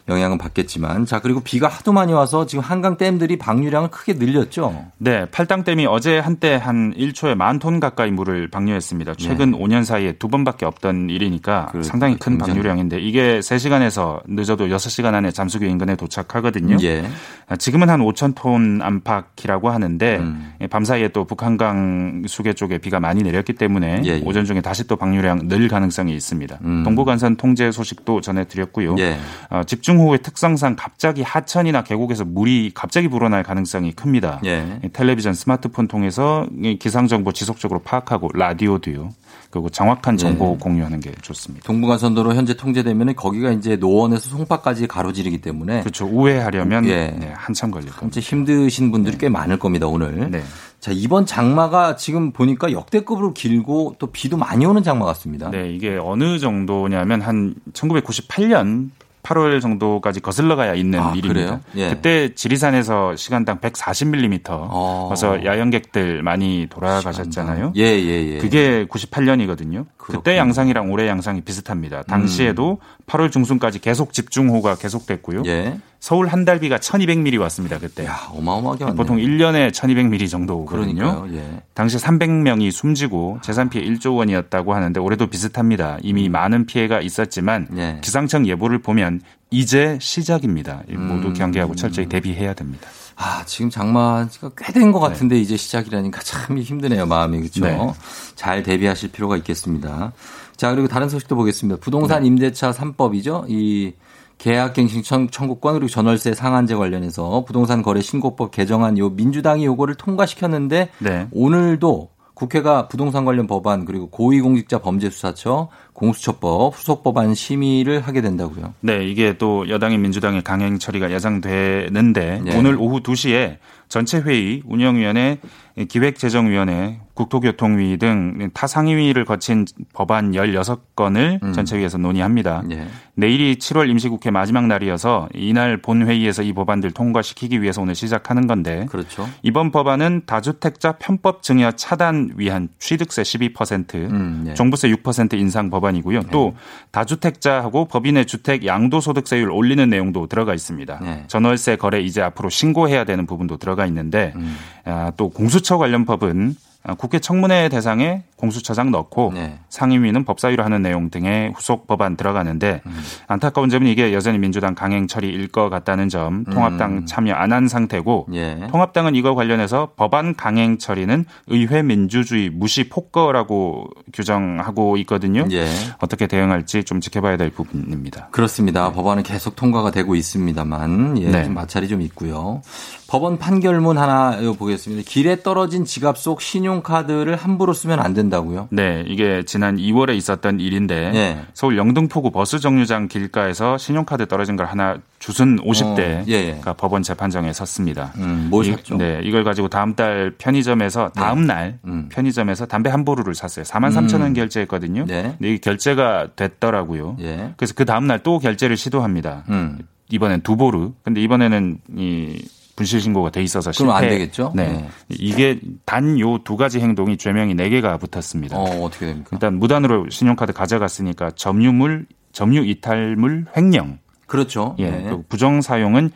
[0.09, 4.86] 영향은 받겠지만 자 그리고 비가 하도 많이 와서 지금 한강 댐들이 방류량을 크게 늘렸죠.
[4.99, 9.15] 네, 팔당 댐이 어제 한때 한 1초에 만 톤 가까이 물을 방류했습니다.
[9.15, 11.80] 최근 5년 사이에 두 번밖에 없던 일이니까 네.
[11.80, 12.53] 그, 상당히 큰 굉장히.
[12.53, 16.78] 방류량인데 이게 3시간에서 늦어도 6시간 안에 잠수교 인근에 도착하거든요.
[16.84, 17.05] 예.
[17.50, 20.54] 아, 지금은 한 5천 톤 안팎이라고 하는데 음.
[20.60, 24.22] 예, 밤 사이에 또 북한강 수계 쪽에 비가 많이 내렸기 때문에 예, 예.
[24.26, 26.60] 오전 중에 다시 또 방류량 늘 가능성이 있습니다.
[26.66, 26.84] 음.
[26.84, 28.95] 동부간선 통제 소식도 전해드렸고요.
[29.00, 29.18] 예.
[29.50, 34.41] 어, 집중호우의 특성상 갑자기 하천이나 계곡에서 물이 갑자기 불어날 가능성이 큽니다.
[34.43, 34.80] 예.
[34.84, 39.12] 이 텔레비전, 스마트폰 통해서 이 기상 정보 지속적으로 파악하고 라디오도요.
[39.58, 40.64] 그리고 정확한 정보 예.
[40.64, 41.66] 공유하는 게 좋습니다.
[41.66, 46.05] 동부간선도로 현재 통제되면 거기가 이제 노원에서 송파까지 가로지르기 때문에 그렇죠.
[46.05, 47.08] 우회하려면 예.
[47.18, 48.12] 네, 한참 걸릴 겁니다.
[48.12, 50.30] 진짜 힘드신 분들이 꽤 많을 겁니다 오늘.
[50.30, 50.43] 네.
[50.80, 55.49] 자 이번 장마가 지금 보니까 역대급으로 길고 또 비도 많이 오는 장마 같습니다.
[55.49, 58.91] 네, 이게 어느 정도냐면 한 1998년
[59.28, 61.34] 8월 정도까지 거슬러 가야 있는 아, 일입니다.
[61.34, 61.59] 그래요?
[61.75, 61.89] 예.
[61.89, 65.05] 그때 지리산에서 시간당 140mm 어.
[65.09, 67.73] 그래서 야영객들 많이 돌아가셨잖아요.
[67.75, 68.38] 예, 예, 예.
[68.38, 69.86] 그게 98년이거든요.
[70.08, 70.22] 그렇군요.
[70.24, 72.03] 그때 양상이랑 올해 양상이 비슷합니다.
[72.03, 75.43] 당시에도 8월 중순까지 계속 집중호우가 계속됐고요.
[75.45, 75.78] 예.
[75.99, 77.78] 서울 한 달비가 1200mm 왔습니다.
[77.80, 78.05] 그때.
[78.05, 78.97] 야, 어마어마하게 많네요.
[78.97, 81.28] 보통 1년에 1200mm 정도 오거든요.
[81.34, 81.62] 예.
[81.74, 85.97] 당시 300명이 숨지고 재산 피해 1조 원이었다고 하는데 올해도 비슷합니다.
[86.01, 87.78] 이미 많은 피해가 있었지만 음.
[87.78, 87.97] 예.
[88.01, 90.84] 기상청 예보를 보면 이제 시작입니다.
[90.89, 91.08] 음.
[91.08, 92.88] 모두 경계하고 철저히 대비해야 됩니다.
[93.20, 97.39] 아, 지금 장마가 꽤 된 것 같은데 이제 시작이라니까 참 힘드네요, 마음이.
[97.39, 97.65] 그렇죠?
[97.65, 97.93] 네.
[98.36, 100.13] 잘 대비하실 필요가 있겠습니다.
[100.55, 101.80] 자, 그리고 다른 소식도 보겠습니다.
[101.82, 102.28] 부동산 네.
[102.28, 103.45] 임대차 3법이죠.
[103.49, 103.93] 이
[104.38, 110.89] 계약갱신 청- 청구권 그리고 전월세 상한제 관련해서 부동산 거래 신고법 개정안 요 민주당이 요거를 통과시켰는데
[110.99, 111.28] 네.
[111.32, 118.76] 오늘도 국회가 부동산 관련 법안 그리고 고위공직자 범죄수사처 공수처법 후속 법안 심의를 하게 된다고요.
[118.82, 122.56] 네, 이게 또 여당인 민주당의 강행 처리가 예상되는데 네.
[122.56, 123.58] 오늘 오후 2시에
[123.90, 125.40] 전체 회의, 운영위원회,
[125.86, 131.53] 기획재정위원회, 국토교통위 등 타상위를 거친 법안 16건을 음.
[131.53, 132.63] 전체회의에서 논의합니다.
[132.71, 132.88] 예.
[133.15, 139.28] 내일이 7월 임시국회 마지막 날이어서 이날 본회의에서 이 법안들 통과시키기 위해서 오늘 시작하는 건데 그렇죠.
[139.41, 144.53] 이번 법안은 다주택자 편법 증여 차단 위한 취득세 12%, 음, 네.
[144.53, 146.23] 종부세 6% 인상 법안이고요.
[146.32, 146.55] 또
[146.91, 150.99] 다주택자하고 법인의 주택 양도소득세율 올리는 내용도 들어가 있습니다.
[151.01, 151.23] 네.
[151.28, 154.55] 전월세 거래 이제 앞으로 신고해야 되는 부분도 들어가 있는데 음.
[154.86, 159.59] 아, 또 공수처 관련 법은 아, 국회 청문회 대상에 공수처장 넣고 네.
[159.68, 162.99] 상임위는 법사위로 하는 내용 등의 후속 법안 들어가는데 음.
[163.28, 168.28] 안타까운 점은 이게 여전히 민주당 강행 처리일 것 같다는 점 통합당 참여 안 한 상태고
[168.30, 168.36] 음.
[168.36, 168.68] 예.
[168.72, 175.45] 통합당은 이거 관련해서 법안 강행 처리는 의회 민주주의 무시 폭거라고 규정하고 있거든요.
[175.51, 175.68] 예.
[175.99, 178.30] 어떻게 대응할지 좀 지켜봐야 될 부분입니다.
[178.32, 178.93] 그렇습니다.
[178.93, 181.43] 법안은 계속 통과가 되고 있습니다만 예, 네.
[181.43, 182.61] 좀 마찰이 좀 있고요.
[183.10, 185.03] 법원 판결문 하나 보겠습니다.
[185.10, 188.68] 길에 떨어진 지갑 속 신용카드를 함부로 쓰면 안 된다고요?
[188.72, 191.38] 네, 이게 지난 2월에 있었던 일인데 예.
[191.53, 196.62] 서울 영등포구 버스 정류장 길가에서 신용카드 떨어진 걸 하나 주순 50대가 어, 예, 예.
[196.78, 198.12] 법원 재판정에 섰습니다.
[198.18, 198.97] 음, 뭘 이- 샀죠?
[198.97, 202.10] 네, 이걸 가지고 다음 달 편의점에서 다음 날 음.
[202.12, 203.64] 편의점에서 담배 한 보루를 샀어요.
[203.64, 205.05] 4만 3천 원 결제했거든요.
[205.08, 205.22] 네.
[205.38, 207.16] 근데 이게 결제가 됐더라고요.
[207.22, 207.53] 예.
[207.55, 209.43] 그래서 그 다음 날 또 결제를 시도합니다.
[209.49, 209.78] 음.
[210.10, 210.93] 이번엔 두 보루.
[211.03, 212.41] 근데 이번에는 이
[212.78, 214.05] 분실 신고가 돼 있어서 그럼 실패.
[214.05, 214.53] 안 되겠죠?
[214.55, 214.67] 네.
[214.71, 214.89] 네.
[215.09, 218.55] 이게 단 요 두 가지 행동이 죄명이 네 개가 붙었습니다.
[218.57, 219.30] 어, 어떻게 됩니까?
[219.34, 223.97] 일단 무단으로 신용카드 가져갔으니까 점유물, 점유 이탈물 횡령.
[224.28, 224.75] 그렇죠.
[224.80, 224.91] 예.
[224.91, 225.01] 네.
[225.03, 226.11] 그리고 부정 사용은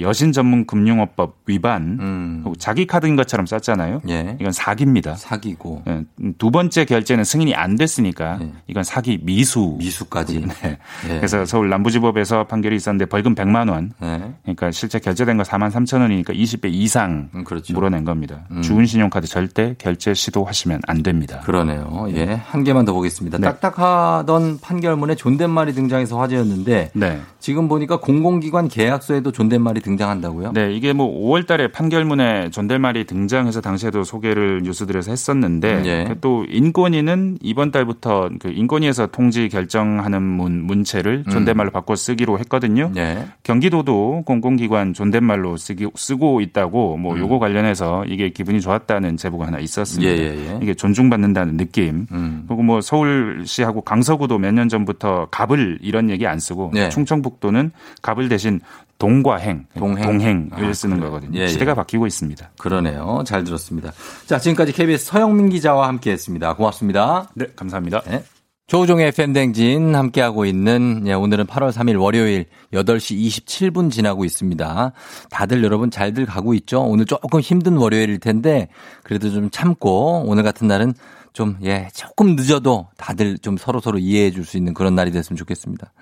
[0.00, 1.98] 여신 전문 금융업법 위반.
[2.00, 2.44] 음.
[2.58, 4.02] 자기 카드인 것처럼 썼잖아요.
[4.10, 4.36] 예.
[4.38, 5.14] 이건 사기입니다.
[5.14, 6.04] 사기고 예,
[6.36, 8.52] 두 번째 결제는 승인이 안 됐으니까 예.
[8.66, 9.76] 이건 사기 미수.
[9.78, 10.40] 미수까지.
[10.40, 10.78] 네.
[11.08, 11.16] 예.
[11.16, 13.92] 그래서 서울 남부지법에서 판결이 있었는데 벌금 100만 원.
[14.00, 14.34] 네.
[14.42, 17.72] 그러니까 실제 결제된 거 4만 3천 원이니까 20배 이상 음, 그렇죠.
[17.72, 18.44] 물어낸 겁니다.
[18.62, 21.40] 주운 신용카드 절대 결제 시도하시면 안 됩니다.
[21.40, 22.08] 그러네요.
[22.10, 22.34] 예.
[22.34, 23.38] 한 개만 더 보겠습니다.
[23.38, 23.46] 네.
[23.48, 27.20] 딱딱하던 판결문에 존댓말이 등장해서 화제였는데 네.
[27.40, 30.52] 지금 보니까 공공기관 계약서에도 존댓말이 존댓말이 등장한다고요?
[30.52, 36.14] 네, 이게 뭐 5월 달에 판결문에 존댓말이 등장해서 당시에도 소개를 뉴스들에서 했었는데 예.
[36.20, 41.30] 또 인권위는 이번 달부터 그 인권위에서 통지 결정하는 문, 문체를 음.
[41.30, 42.92] 존댓말로 바꿔 쓰기로 했거든요.
[42.96, 43.26] 예.
[43.42, 50.10] 경기도도 공공기관 존댓말로 쓰기, 쓰고 있다고 뭐 요거 관련해서 이게 기분이 좋았다는 제보가 하나 있었습니다.
[50.10, 50.16] 음.
[50.16, 50.58] 예, 예, 예.
[50.62, 52.06] 이게 존중받는다는 느낌.
[52.12, 52.44] 음.
[52.46, 56.88] 그리고 뭐 서울시하고 강서구도 몇 년 전부터 갑을 이런 얘기 안 쓰고 네.
[56.88, 57.70] 충청북도는
[58.02, 58.60] 갑을 대신
[58.98, 60.50] 동과행, 동행.
[60.58, 61.10] 을 아, 쓰는 그래요?
[61.12, 61.38] 거거든요.
[61.38, 61.48] 예, 예.
[61.48, 62.50] 시대가 바뀌고 있습니다.
[62.58, 63.22] 그러네요.
[63.24, 63.92] 잘 들었습니다.
[64.26, 66.54] 자, 지금까지 KBS 서영민 기자와 함께 했습니다.
[66.54, 67.28] 고맙습니다.
[67.34, 68.00] 네, 감사합니다.
[68.02, 68.24] 네.
[68.66, 72.44] 조우종의 팬댕진 함께하고 있는, 예, 오늘은 8월 3일 월요일
[72.74, 74.92] 8시 27분 지나고 있습니다.
[75.30, 76.82] 다들 여러분 잘들 가고 있죠?
[76.82, 78.68] 오늘 조금 힘든 월요일일 텐데,
[79.04, 80.92] 그래도 좀 참고, 오늘 같은 날은
[81.32, 85.92] 좀, 예, 조금 늦어도 다들 좀 서로서로 이해해 줄 수 있는 그런 날이 됐으면 좋겠습니다.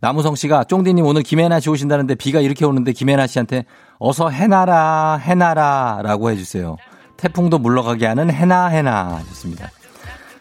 [0.00, 3.64] 나무성 씨가 쫑디님 오늘 김혜나 씨 오신다는데 비가 이렇게 오는데 김혜나 씨한테
[3.98, 6.76] 어서 해나라 해나라 라고 해주세요.
[7.16, 9.70] 태풍도 물러가게 하는 해나 해나 하셨습니다.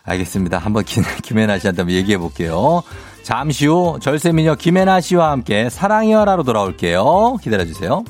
[0.04, 0.58] 알겠습니다.
[0.58, 2.82] 한번 김, 김혜나 씨한테 한번 얘기해 볼게요.
[3.22, 7.38] 잠시 후 절세미녀 김혜나 씨와 함께 사랑이여라로 돌아올게요.
[7.42, 8.04] 기다려 주세요.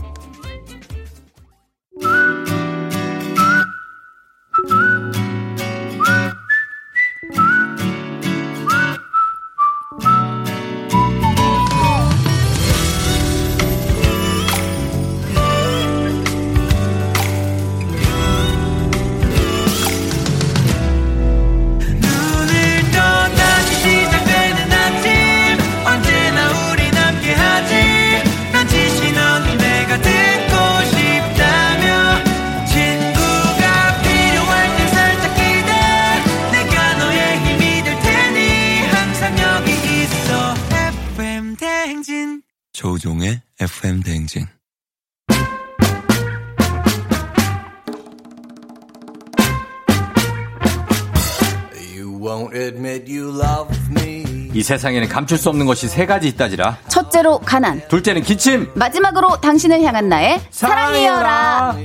[54.69, 56.77] 세상에는 감출 수 없는 것이 세 가지 있다지라.
[56.89, 57.81] 첫째로 가난.
[57.87, 58.69] 둘째는 기침.
[58.75, 61.75] 마지막으로 당신을 향한 나의 사랑이여라.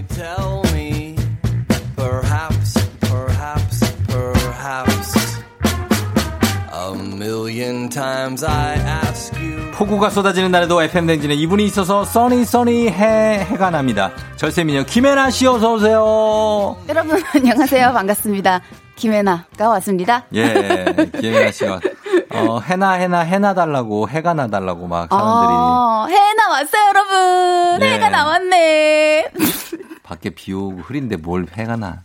[9.72, 14.12] 폭우가 쏟아지는 날에도 FM 댕진에 이분이 있어서 써니 써니 해 해가 납니다.
[14.36, 16.76] 절세미녀 김혜나 씨 어서 오세요.
[16.88, 17.92] 여러분 안녕하세요.
[17.94, 18.60] 반갑습니다.
[18.96, 20.26] 김혜나가 왔습니다.
[20.34, 20.84] 예,
[21.18, 21.80] 김혜나 씨가
[22.34, 27.82] 어 해나 해나 해나 달라고 해가 나 달라고 막 사람들이 어, 해나 왔어요, 여러분.
[27.82, 27.94] 예.
[27.94, 29.30] 해가 나왔네.
[30.02, 32.02] 밖에 비 오고 흐린데 뭘 해가 나.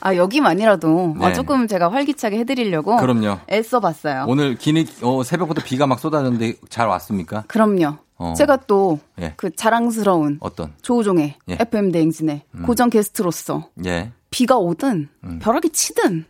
[0.00, 1.34] 아, 여기만이라도 아, 네.
[1.34, 3.38] 조금 제가 활기차게 해드리려고 그럼요.
[3.50, 4.24] 애써 봤어요.
[4.28, 7.44] 오늘 기니 어, 새벽부터 비가 막 쏟아졌는데 잘 왔습니까?
[7.46, 7.96] 그럼요.
[8.16, 8.34] 어.
[8.36, 9.34] 제가 또그 예.
[9.56, 10.72] 자랑스러운 어떤?
[10.82, 11.56] 조우종의 예.
[11.60, 14.12] FM 대행진의 고정 게스트로서 예.
[14.30, 15.38] 비가 오든 음.
[15.40, 16.26] 벼락이 치든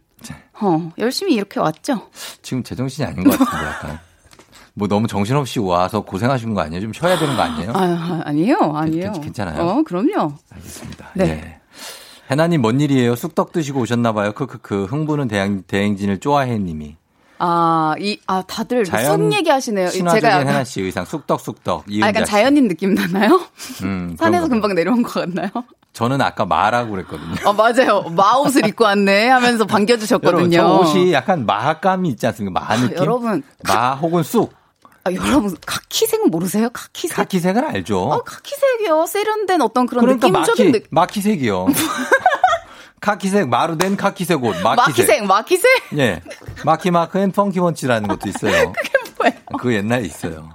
[0.61, 2.09] 어, 열심히 이렇게 왔죠.
[2.43, 3.99] 지금 제정신이 아닌 것 같은데 약간.
[4.75, 6.81] 뭐 너무 정신없이 와서 고생하신 거 아니에요?
[6.83, 7.73] 좀 쉬어야 되는 거 아니에요?
[7.75, 9.13] 아, 아니에요, 아니에요.
[9.13, 9.63] 괜- 괜찮아요?
[9.63, 10.33] 어, 그럼요.
[10.53, 11.11] 알겠습니다.
[11.15, 11.25] 네.
[11.29, 11.61] 예.
[12.31, 13.17] 해나님 뭔 일이에요?
[13.17, 14.33] 쑥떡 드시고 오셨나 봐요.
[14.33, 16.97] 크크크 흥부는 대행, 대행진을 좋아해 님이.
[17.43, 19.89] 아, 이, 아, 다들 자연 쑥 얘기 하시네요.
[19.89, 22.31] 친화적인 제가 약간, 씨 의상 쑥떡 쑥떡 아, 약간 씨.
[22.31, 23.41] 자연인 느낌 나나요?
[23.83, 24.51] 음, 산에서 거.
[24.51, 25.49] 금방 내려온 것 같나요?
[25.95, 27.35] 저는 아까 마라고 그랬거든요.
[27.47, 28.03] 아, 맞아요.
[28.11, 30.57] 마 옷을 입고 왔네 하면서 여러분 반겨주셨거든요.
[30.57, 32.61] 저 옷이 약간 마감이 있지 않습니까?
[32.61, 32.97] 마 느낌.
[32.99, 34.53] 여러분, 마 혹은 쑥.
[35.05, 36.69] 아, 여러분, 카키색 모르세요?
[36.75, 37.17] 카키색?
[37.17, 37.99] 카키색은 알죠.
[38.03, 39.07] 어, 카키색이요.
[39.07, 40.89] 세련된 어떤 그런 그러니까 느낌적인 마키 느낌.
[40.91, 41.67] 마키색이요.
[43.01, 44.77] 카키색 마루된 카키색 옷 마키색.
[44.77, 45.71] 마키색, 마키색?
[45.99, 46.23] 예.
[46.65, 48.73] Marky Mark and Funky Bunch라는 것도 있어요.
[48.77, 49.35] 그게 뭐예요?
[49.59, 50.49] 그 옛날에 있어요.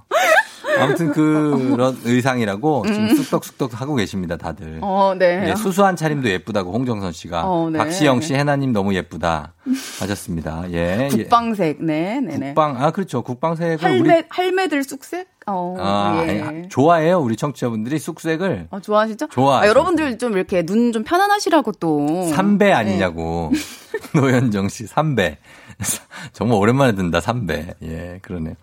[0.78, 3.16] 아무튼 그런 의상이라고 지금 음.
[3.16, 4.80] 쑥떡쑥떡 하고 계십니다, 다들.
[4.82, 5.46] 어, 네.
[5.50, 7.44] 예, 수수한 차림도 예쁘다고 홍정선 씨가.
[7.46, 7.78] 어, 네.
[7.80, 9.54] 박시영 씨, 해나님 너무 예쁘다
[10.02, 10.66] 하셨습니다.
[10.72, 11.08] 예.
[11.14, 11.18] 예.
[11.24, 12.46] 국방색, 네, 네 네.
[12.48, 13.22] 국방, 아, 그렇죠.
[13.22, 14.10] 국방색을 우리.
[14.10, 15.30] 할매, 할매들 쑥색?
[15.48, 16.42] 어, 아, 예.
[16.42, 17.20] 아니, 좋아해요.
[17.20, 18.68] 우리 청취자분들이 쑥색을.
[18.72, 19.28] 어, 좋아하시죠?
[19.28, 19.66] 좋아하죠.
[19.66, 22.26] 아, 여러분들 좀 이렇게 눈 좀 편안하시라고 또.
[22.34, 23.50] 삼배 아니냐고.
[24.14, 25.38] 노현정 씨, 삼배.
[26.34, 27.76] 정말 오랜만에 듣는다, 삼배.
[27.84, 28.56] 예, 그러네요.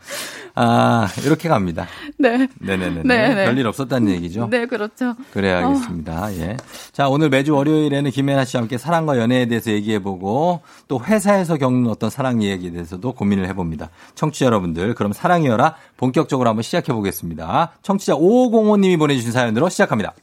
[0.54, 1.86] 아, 이렇게 갑니다.
[2.18, 2.48] 네.
[2.58, 3.02] 네네네.
[3.04, 3.44] 네, 네.
[3.46, 4.48] 별일 없었다는 얘기죠?
[4.50, 5.14] 네, 그렇죠.
[5.32, 6.34] 그래야겠습니다.
[6.36, 6.56] 예.
[6.92, 12.10] 자, 오늘 매주 월요일에는 김혜나 씨와 함께 사랑과 연애에 대해서 얘기해보고 또 회사에서 겪는 어떤
[12.10, 13.90] 사랑 이야기에 대해서도 고민을 해봅니다.
[14.14, 17.72] 청취자 여러분들, 그럼 사랑이여라 본격적으로 한번 시작해보겠습니다.
[17.82, 20.14] 청취자 5505님이 보내주신 사연으로 시작합니다.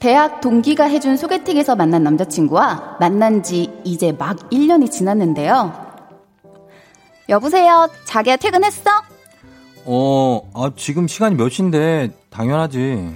[0.00, 5.72] 대학 동기가 해준 소개팅에서 만난 남자친구와 만난 지 이제 막 1년이 지났는데요.
[7.28, 7.88] 여보세요?
[8.06, 8.90] 자기야 퇴근했어?
[9.84, 13.14] 어, 아, 지금 시간이 몇 시인데, 당연하지.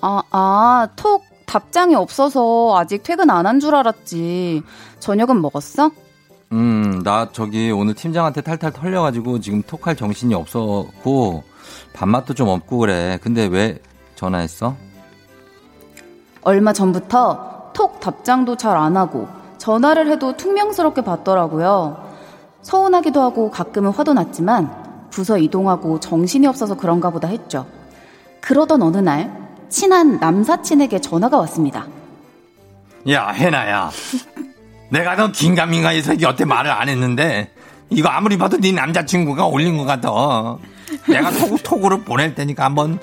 [0.00, 4.62] 아, 아, 톡 답장이 없어서 아직 퇴근 안 한 줄 알았지.
[5.00, 5.90] 저녁은 먹었어?
[6.52, 11.42] 음, 나 저기 오늘 팀장한테 탈탈 털려가지고 지금 톡할 정신이 없었고,
[11.94, 13.18] 밥맛도 좀 없고 그래.
[13.22, 13.78] 근데 왜
[14.14, 14.74] 전화했어?
[16.42, 19.28] 얼마 전부터 톡 답장도 잘 안 하고
[19.58, 22.10] 전화를 해도 퉁명스럽게 받더라고요.
[22.62, 27.66] 서운하기도 하고 가끔은 화도 났지만 부서 이동하고 정신이 없어서 그런가 보다 했죠.
[28.40, 29.30] 그러던 어느 날
[29.68, 31.86] 친한 남사친에게 전화가 왔습니다.
[33.10, 33.90] 야, 해나야.
[34.90, 37.50] 내가 너 긴가민가해서 여태 말을 안 했는데,
[37.88, 40.10] 이거 아무리 봐도 네 남자친구가 올린 것 같아.
[41.08, 42.98] 내가 톡, 톡으로 보낼 테니까 한번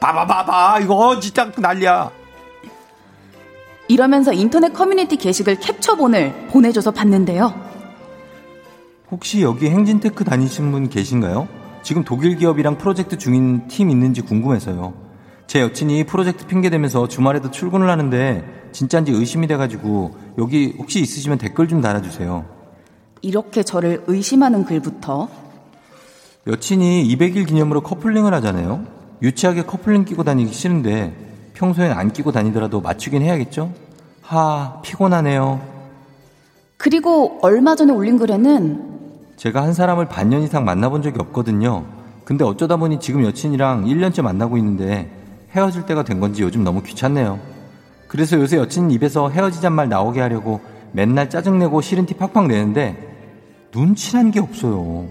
[0.00, 0.80] 봐봐봐봐.
[0.80, 2.10] 이거 진짜 난리야.
[3.88, 7.54] 이러면서 인터넷 커뮤니티 게시글 캡처본을 보내줘서 봤는데요.
[9.10, 11.48] 혹시 여기 행진테크 다니신 분 계신가요?
[11.82, 14.92] 지금 독일 기업이랑 프로젝트 중인 팀 있는지 궁금해서요.
[15.46, 21.80] 제 여친이 프로젝트 핑계대면서 주말에도 출근을 하는데 진짜인지 의심이 돼가지고 여기 혹시 있으시면 댓글 좀
[21.80, 22.44] 달아주세요.
[23.22, 25.28] 이렇게 저를 의심하는 글부터
[26.46, 28.84] 여친이 200일 기념으로 커플링을 하잖아요.
[29.22, 31.27] 유치하게 커플링 끼고 다니기 싫은데
[31.58, 33.72] 평소엔 안 끼고 다니더라도 맞추긴 해야겠죠?
[34.22, 35.60] 하, 피곤하네요.
[36.76, 38.98] 그리고 얼마 전에 올린 글에는
[39.36, 41.84] 제가 한 사람을 반년 이상 만나본 적이 없거든요.
[42.24, 45.10] 근데 어쩌다 보니 지금 여친이랑 1년째 만나고 있는데
[45.50, 47.40] 헤어질 때가 된 건지 요즘 너무 귀찮네요.
[48.06, 50.60] 그래서 요새 여친 입에서 헤어지잔 말 나오게 하려고
[50.92, 52.96] 맨날 짜증내고 싫은 티 팍팍 내는데
[53.74, 55.08] 눈치란 게 없어요.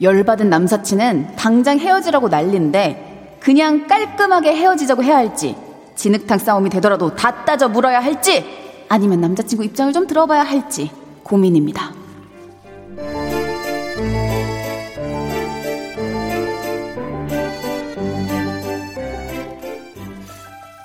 [0.00, 3.13] 열받은 남사친은 당장 헤어지라고 난리인데
[3.44, 5.54] 그냥 깔끔하게 헤어지자고 해야 할지
[5.96, 8.42] 진흙탕 싸움이 되더라도 다 따져 물어야 할지
[8.88, 10.90] 아니면 남자친구 입장을 좀 들어봐야 할지
[11.22, 11.92] 고민입니다.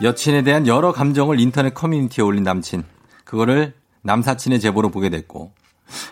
[0.01, 2.83] 여친에 대한 여러 감정을 인터넷 커뮤니티에 올린 남친.
[3.23, 5.51] 그거를 남사친의 제보로 보게 됐고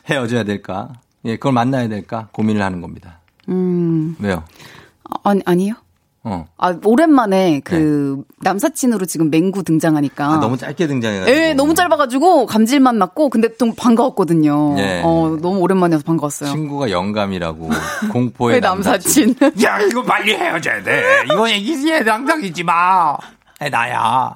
[0.10, 0.94] 헤어져야 될까?
[1.26, 2.30] 예, 그걸 만나야 될까?
[2.32, 3.20] 고민을 하는 겁니다.
[3.50, 4.44] 음, 왜요?
[5.24, 5.74] 아니, 아니요.
[6.30, 6.46] 어.
[6.58, 10.28] 아, 오랜만에 그 남사친으로 지금 맹구 등장하니까.
[10.28, 10.34] 네.
[10.34, 11.38] 아, 너무 짧게 등장해가지고.
[11.38, 14.76] 예, 너무 짧아가지고 감질만 났고, 근데 좀 반가웠거든요.
[14.78, 15.02] 예.
[15.06, 16.50] 어, 너무 오랜만이어서 반가웠어요.
[16.52, 17.70] 친구가 영감이라고
[18.12, 19.36] 공포의 왜 남사친?
[19.64, 21.24] 야 이거 빨리 헤어져야 돼.
[21.32, 23.16] 이거 애기지에 당장이지 마.
[23.62, 24.34] 해 나야.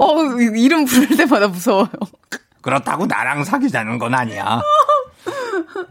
[0.00, 0.22] 어,
[0.54, 1.86] 이름 부를 때마다 무서워요.
[2.60, 4.60] 그렇다고 나랑 사귀자는 건 아니야.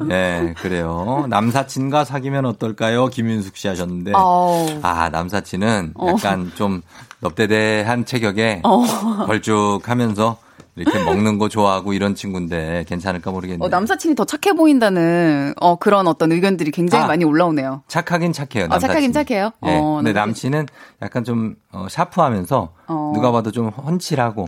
[0.07, 1.25] 네, 그래요.
[1.29, 3.07] 남사친과 사귀면 어떨까요?
[3.07, 4.13] 김윤숙 씨 하셨는데.
[4.15, 4.65] 아우.
[4.81, 6.07] 아, 남사친은 어.
[6.09, 6.81] 약간 좀
[7.21, 8.81] 넙대대한 체격에 어.
[9.25, 10.37] 걸쭉하면서
[10.75, 13.65] 이렇게 먹는 거 좋아하고 이런 친구인데 괜찮을까 모르겠네요.
[13.65, 17.07] 어, 남사친이 더 착해 보인다는 어, 그런 어떤 의견들이 굉장히 아.
[17.07, 17.83] 많이 올라오네요.
[17.87, 18.65] 착하긴 착해요.
[18.65, 18.87] 어, 남사친.
[18.87, 19.51] 착하긴 착해요.
[19.65, 19.77] 예.
[19.77, 20.13] 어, 근데.
[20.13, 20.67] 남친은
[21.01, 23.11] 약간 좀 어, 샤프하면서 어.
[23.13, 24.47] 누가 봐도 좀 헌칠하고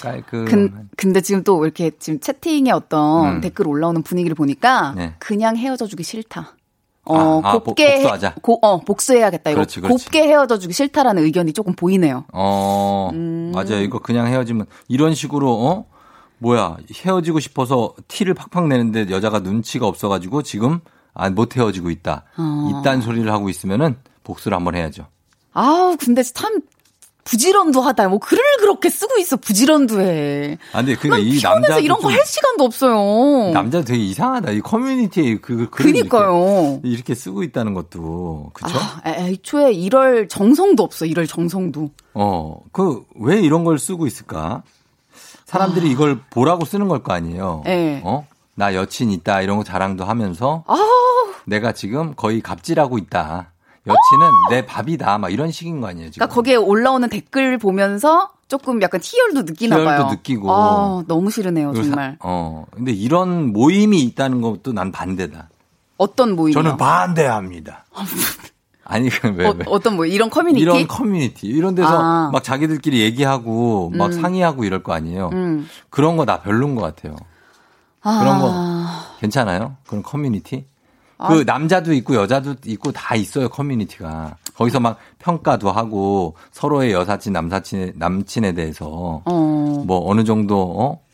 [0.00, 0.44] 깔끔.
[0.44, 3.40] 근, 근데 지금 또 이렇게 지금 채팅에 어떤 음.
[3.40, 5.14] 댓글 올라오는 분위기를 보니까 네.
[5.18, 6.54] 그냥 헤어져 주기 싫다.
[7.08, 8.34] 어, 아, 아, 복- 곱게 복수하자.
[8.42, 9.50] 고, 어, 복수해야겠다.
[9.50, 10.04] 이거 그렇지, 그렇지.
[10.06, 12.24] 곱게 헤어져 주기 싫다라는 의견이 조금 보이네요.
[12.32, 13.52] 어, 음.
[13.54, 13.80] 맞아요.
[13.80, 15.84] 이거 그냥 헤어지면 이런 식으로 어?
[16.38, 20.80] 뭐야 헤어지고 싶어서 티를 팍팍 내는데 여자가 눈치가 없어 가지고 지금
[21.14, 22.24] 아, 못 헤어지고 있다.
[22.36, 22.80] 어.
[22.80, 25.06] 이딴 소리를 하고 있으면은 복수를 한번 해야죠.
[25.54, 26.60] 아우, 근데 참
[27.26, 28.08] 부지런도 하다.
[28.08, 29.36] 뭐 글을 그렇게 쓰고 있어.
[29.36, 30.56] 부지런도 해.
[30.72, 33.52] 아, 근데 그러니까 난이 남자 이런 거 할 시간도 없어요.
[33.52, 34.52] 남자 되게 이상하다.
[34.52, 36.80] 이 커뮤니티에 그 글을 그니까요.
[36.82, 38.78] 이렇게, 이렇게 쓰고 있다는 것도 그쵸?
[38.78, 41.04] 아, 애초에 이럴 정성도 없어.
[41.04, 41.90] 이럴 정성도.
[42.14, 44.62] 어, 그 왜 이런 걸 쓰고 있을까?
[45.46, 47.62] 사람들이 이걸 보라고 쓰는 걸 거 아니에요.
[47.64, 47.68] 아.
[47.68, 48.00] 네.
[48.04, 48.26] 어?
[48.54, 50.76] 나 여친 있다 이런 거 자랑도 하면서 아,
[51.44, 53.52] 내가 지금 거의 갑질하고 있다.
[53.86, 55.18] 여친은 내 밥이다.
[55.18, 56.20] 막 이런 식인 거 아니에요, 지금.
[56.26, 60.10] 그러니까 거기에 올라오는 댓글 보면서 조금 약간 희열도 느끼나 희열도 봐요.
[60.12, 60.52] 느끼고.
[60.52, 62.16] 아, 너무 싫으네요, 그리고 사- 정말.
[62.20, 62.64] 어.
[62.72, 65.48] 근데 이런 모임이 있다는 것도 난 반대다.
[65.98, 66.54] 어떤 모임이요?
[66.62, 67.84] 저는 반대합니다.
[68.84, 69.64] 아니, 그 왜, 어, 왜.
[69.68, 70.12] 어떤 모임?
[70.12, 70.60] 이런 커뮤니티?
[70.62, 71.46] 이런 커뮤니티.
[71.48, 72.30] 이런 데서 아.
[72.32, 74.20] 막 자기들끼리 얘기하고 막 음.
[74.20, 75.30] 상의하고 이럴 거 아니에요.
[75.32, 75.68] 음.
[75.90, 77.16] 그런 거 나 별론 것 같아요.
[78.02, 78.18] 아.
[78.20, 78.52] 그런 거
[79.20, 79.76] 괜찮아요?
[79.88, 80.66] 그런 커뮤니티?
[81.18, 81.28] 아.
[81.28, 87.94] 그 남자도 있고 여자도 있고 다 있어요 커뮤니티가 거기서 막 평가도 하고 서로의 여사친 남사친
[87.96, 89.84] 남친에 대해서 어.
[89.86, 91.05] 뭐 어느 정도 어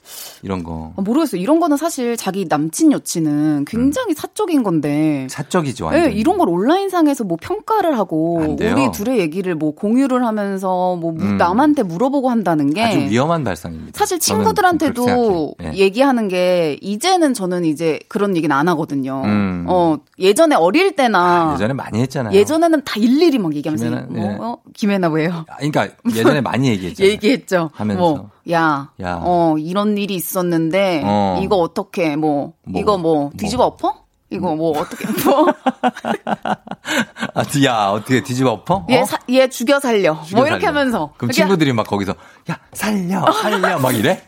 [0.43, 0.93] 이런 거.
[0.97, 1.41] 아, 모르겠어요.
[1.41, 5.27] 이런 거는 사실 자기 남친 여친은 굉장히 사적인 건데.
[5.31, 6.03] 사적이죠, 완전.
[6.05, 8.57] 네, 이런 걸 온라인상에서 뭐 평가를 하고.
[8.61, 11.37] 우리 둘의 얘기를 뭐 공유를 하면서 뭐 무- 음.
[11.37, 13.97] 남한테 물어보고 한다는 게 아주 위험한 발상입니다.
[13.99, 15.55] 사실 친구들한테도.
[15.63, 15.73] 예.
[15.75, 19.23] 얘기하는 게 이제는 저는 이제 그런 얘기는 안 하거든요.
[19.25, 19.65] 음.
[19.69, 22.35] 어 예전에 어릴 때나 예전에 많이 했잖아요.
[22.37, 24.37] 예전에는 다 일일이 막 얘기하면서 김혜나, 뭐 예.
[24.41, 25.45] 어, 김혜나 왜요?
[25.49, 27.03] 아, 그러니까 예전에 많이 얘기했죠.
[27.05, 27.71] 얘기했죠.
[27.75, 28.01] 하면서.
[28.01, 29.19] 뭐, 야, 야.
[29.23, 31.41] 어, 이런 일이 있었는데, 어.
[31.43, 34.03] 이거 어떻게, 뭐, 뭐, 이거 뭐, 뒤집어 엎어?
[34.31, 35.47] 이거 뭐, 어떻게, 뭐,
[37.35, 38.87] 아, 야, 어떻게 뒤집어 엎어?
[38.91, 39.05] 얘, 어?
[39.05, 40.21] 사- 얘 죽여 살려.
[40.25, 40.79] 죽여 뭐, 이렇게 살려.
[40.79, 41.13] 하면서.
[41.17, 42.15] 그럼 이렇게 친구들이 막 거기서,
[42.51, 44.23] 야, 살려, 살려, 막 이래?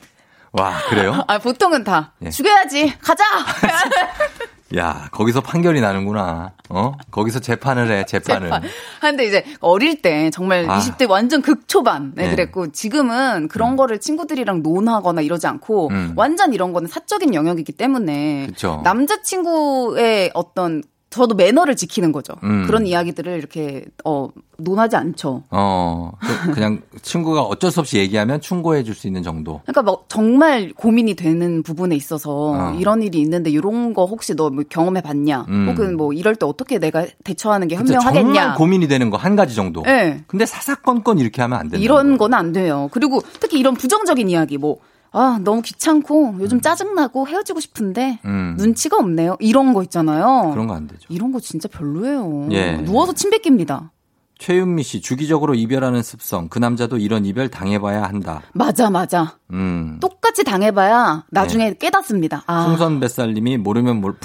[0.52, 1.24] 와, 그래요?
[1.26, 2.30] 아, 보통은 다, 예.
[2.30, 2.96] 죽여야지!
[3.00, 3.24] 가자!
[4.76, 6.52] 야, 거기서 판결이 나는구나.
[6.68, 6.92] 어?
[7.10, 8.48] 거기서 재판을 해, 재판을.
[8.48, 8.62] 재판.
[9.00, 10.78] 근데 이제 어릴 때 정말 아.
[10.78, 12.30] 20대 완전 극초반 네, 네.
[12.30, 16.12] 그랬고 지금은 그런 거를 친구들이랑 논하거나 이러지 않고 음.
[16.16, 18.80] 완전 이런 거는 사적인 영역이기 때문에 그쵸.
[18.84, 20.82] 남자친구의 어떤
[21.14, 22.34] 저도 매너를 지키는 거죠.
[22.42, 22.64] 음.
[22.66, 25.42] 그런 이야기들을 이렇게 어 논하지 않죠.
[25.50, 29.60] 어, 그- 그냥 친구가 어쩔 수 없이 얘기하면 충고해 줄 수 있는 정도.
[29.64, 32.76] 그러니까 뭐 정말 고민이 되는 부분에 있어서 어.
[32.78, 35.46] 이런 일이 있는데 이런 거 혹시 너 뭐 경험해 봤냐?
[35.48, 35.68] 음.
[35.70, 38.22] 혹은 뭐 이럴 때 어떻게 내가 대처하는 게 현명하겠냐?
[38.22, 39.82] 정말 고민이 되는 거 한 가지 정도.
[39.82, 40.22] 네.
[40.26, 41.82] 근데 사사건건 이렇게 하면 안 된다.
[41.82, 42.88] 이런 건안 돼요.
[42.92, 44.78] 그리고 특히 이런 부정적인 이야기, 뭐,
[45.16, 48.56] 아, 너무 귀찮고, 요즘 짜증나고 헤어지고 싶은데, 음.
[48.58, 49.36] 눈치가 없네요.
[49.40, 50.50] 이런 거 있잖아요.
[50.52, 51.02] 그런 거 안 되죠.
[51.08, 52.48] 이런 거 진짜 별로예요.
[52.50, 52.76] 예.
[52.78, 53.92] 누워서 침 뱉깁니다.
[54.38, 56.48] 최윤미 씨, 주기적으로 이별하는 습성.
[56.48, 58.42] 그 남자도 이런 이별 당해봐야 한다.
[58.52, 59.38] 맞아, 맞아.
[59.52, 59.98] 음.
[60.00, 62.42] 똑같이 당해봐야 나중에 깨닫습니다.
[62.46, 64.16] 아, 풍선 뱃살님이 모르면 몰,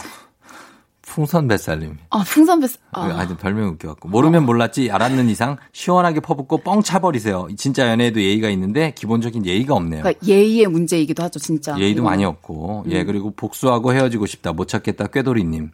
[1.10, 1.98] 풍선 뱃살님.
[2.12, 4.10] 아 풍선 뱃, 아, 아, 주 별명 웃겨갖고.
[4.10, 7.48] 모르면 몰랐지, 알았는 이상 시원하게 퍼붓고 뻥 차버리세요.
[7.58, 10.04] 진짜 연애에도 예의가 있는데 기본적인 예의가 없네요.
[10.04, 11.76] 그러니까 예의의 문제이기도 하죠, 진짜.
[11.80, 12.10] 예의도 이거.
[12.10, 12.84] 많이 없고.
[12.86, 12.92] 음.
[12.92, 14.54] 예, 그리고 복수하고 헤어지고 싶다.
[14.54, 15.08] 못 찾겠다.
[15.08, 15.72] 꾀돌이님.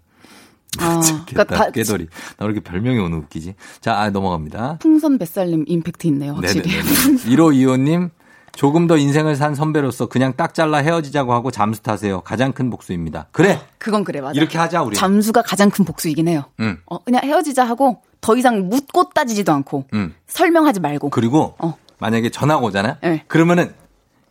[0.80, 1.02] 아.
[1.28, 2.08] 그러니까 다 꾀돌이.
[2.38, 3.56] 나왜 이렇게 별명이 오늘 웃기지?
[3.82, 4.78] 자, 아, 넘어갑니다.
[4.80, 6.70] 풍선 뱃살님 임팩트 있네요, 확실히.
[6.70, 7.36] 네네네.
[7.36, 8.10] 1호 2호님,
[8.56, 12.22] 조금 더 인생을 산 선배로서 그냥 딱 잘라 헤어지자고 하고 잠수 타세요.
[12.22, 13.28] 가장 큰 복수입니다.
[13.32, 13.60] 그래!
[13.78, 14.34] 그건 그래, 맞아.
[14.39, 14.95] 이렇게 하자, 우리.
[14.95, 16.45] 잠수가 가장 큰 복수이긴 해요.
[16.62, 20.14] 응, 어, 그냥 헤어지자 하고 더 이상 묻고 따지지도 않고 응.
[20.28, 21.10] 설명하지 말고.
[21.10, 21.78] 그리고, 어.
[21.99, 22.97] 만약에 전화가 오잖아요?
[23.01, 23.24] 네.
[23.28, 23.74] 그러면은,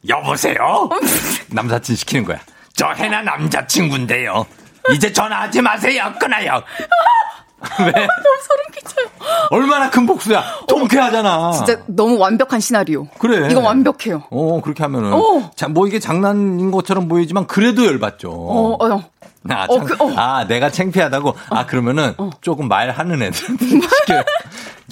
[0.09, 0.89] 여보세요?
[1.53, 2.41] 남사친 시키는 거야.
[2.75, 4.45] 저 해나 남자친구인데요.
[4.95, 6.13] 이제 전화하지 마세요.
[6.19, 6.63] 끊어요.
[7.81, 7.93] 왜?
[7.93, 8.07] 너무
[8.43, 9.07] 소름 끼쳐요.
[9.51, 10.43] 얼마나 큰 복수야.
[10.69, 11.53] 통쾌하잖아.
[11.53, 13.07] 진짜 너무 완벽한 시나리오.
[13.19, 13.49] 그래.
[13.51, 14.25] 이거 완벽해요.
[14.31, 15.13] 어, 그렇게 하면은.
[15.13, 15.51] 어.
[15.57, 18.31] 자, 뭐 이게 장난인 것처럼 보이지만 그래도 열받죠.
[18.31, 19.03] 어, 어, 어.
[19.51, 20.13] 아, 어, 참- 그, 어.
[20.17, 21.35] 아, 내가 창피하다고?
[21.51, 24.23] 아, 그러면은 조금 말하는 애들한테 시켜요.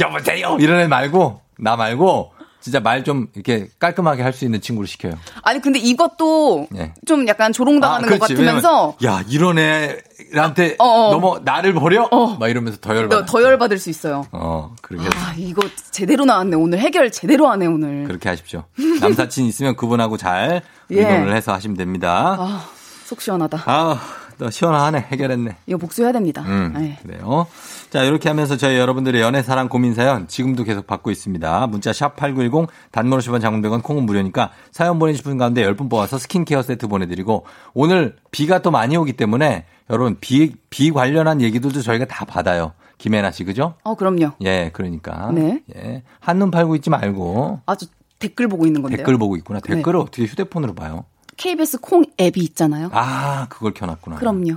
[0.00, 0.56] 여보세요!
[0.60, 2.32] 이런 애 말고, 나 말고,
[2.62, 5.14] 진짜 말 좀 이렇게 깔끔하게 할 수 있는 친구를 시켜요.
[5.42, 6.94] 아니 근데 이것도 예.
[7.06, 8.34] 좀 약간 조롱당하는 것 그렇지.
[8.34, 11.10] 같으면서 야, 이런 애한테 어, 어.
[11.10, 12.08] 너무 나를 버려?
[12.38, 13.24] 막 이러면서 더 열받아.
[13.24, 14.24] 더, 더 열받을 수 있어요.
[14.32, 18.04] 어, 그렇게, 아 이거 제대로 나왔네 오늘 해결 제대로 하네 오늘.
[18.04, 18.64] 그렇게 하십시오.
[19.00, 21.00] 남사친 있으면 그분하고 잘 예.
[21.00, 22.36] 의논을 해서 하시면 됩니다.
[22.38, 22.64] 아,
[23.04, 23.62] 속 시원하다.
[23.66, 24.00] 아,
[24.38, 25.06] 너 시원하네.
[25.10, 25.56] 해결했네.
[25.66, 26.42] 이거 복수해야 됩니다.
[26.46, 26.98] 음, 네.
[27.02, 27.46] 그래요.
[27.92, 31.66] 자, 이렇게 하면서 저희 여러분들의 연애 사랑 고민 사연 지금도 계속 받고 있습니다.
[31.66, 36.16] 문자 샵 8910 단문 50원 장문 100원 콩은 무료니까 사연 보내주신 분 가운데 10분 뽑아서
[36.16, 42.06] 스킨케어 세트 보내드리고 오늘 비가 또 많이 오기 때문에 여러분 비, 비 관련한 얘기들도 저희가
[42.06, 42.72] 다 받아요.
[42.96, 43.74] 김혜나 씨, 그죠?
[43.82, 44.30] 어 그럼요.
[44.40, 45.30] 예, 그러니까.
[45.32, 45.60] 네.
[45.76, 46.02] 예.
[46.18, 47.88] 한눈 팔고 있지 말고 아주
[48.18, 48.96] 댓글 보고 있는 건데요.
[48.96, 49.60] 댓글 보고 있구나.
[49.60, 49.74] 네.
[49.74, 51.04] 댓글을 어떻게 휴대폰으로 봐요?
[51.36, 52.88] KBS 콩 앱이 있잖아요.
[52.92, 54.16] 아, 그걸 켜놨구나.
[54.16, 54.56] 그럼요.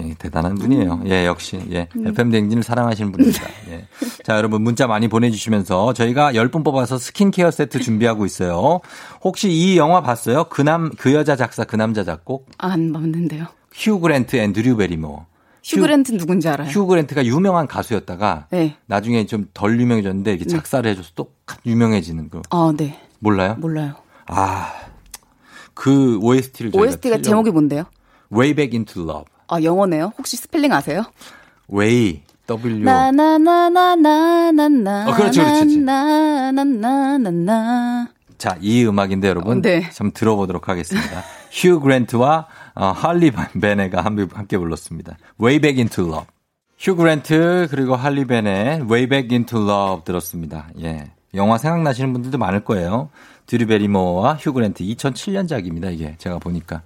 [0.00, 1.02] 예, 대단한 분이에요.
[1.06, 1.60] 예, 역시.
[1.70, 1.88] 예.
[1.96, 2.06] 음.
[2.08, 3.42] FM 대행진을 사랑하시는 분입니다.
[3.70, 3.86] 예.
[4.22, 8.80] 자, 여러분 문자 많이 보내 주시면서 저희가 10분 뽑아서 스킨케어 세트 준비하고 있어요.
[9.22, 10.44] 혹시 이 영화 봤어요?
[10.50, 12.46] 그 남, 그 여자 작사, 그 남자 작곡?
[12.58, 13.46] 안 맞는데요.
[13.72, 15.26] 휴 그랜트 and 드류 베리모어.
[15.66, 16.68] 휴그랜트 누군지 알아요?
[16.68, 18.76] 휴 그랜트가 유명한 가수였다가 네.
[18.84, 21.30] 나중에 좀 덜 유명해졌는데 이렇게 작사를 해 줘서 또
[21.64, 22.42] 유명해지는 거.
[22.50, 23.00] 아 네.
[23.18, 23.56] 몰라요?
[23.58, 23.94] 몰라요.
[24.26, 24.70] 아,
[25.72, 27.84] 그 OST를 OST가 제목이 뭔데요?
[28.30, 29.24] Way Back Into Love.
[29.48, 30.12] 아 영어네요.
[30.18, 31.04] 혹시 스펠링 아세요?
[31.72, 35.06] Way W 나나나나나나나.
[35.08, 35.40] 어, 그렇지.
[35.78, 38.08] 나나나나나나.
[38.36, 39.88] 자, 이 음악인데 여러분 어, 네.
[39.90, 41.22] 좀 들어보도록 하겠습니다.
[41.50, 45.16] 휴 그랜트와 어, 할리 베네가 함께, 함께 불렀습니다.
[45.40, 46.26] Way Back Into Love.
[46.78, 50.68] 휴 그랜트 그리고 할리 베네 Way Back Into Love 들었습니다.
[50.82, 51.10] 예.
[51.34, 53.08] 영화 생각나시는 분들도 많을 거예요.
[53.46, 55.90] 드류 베리모어와 휴 그랜트 2007년작입니다.
[55.92, 56.82] 이게 제가 보니까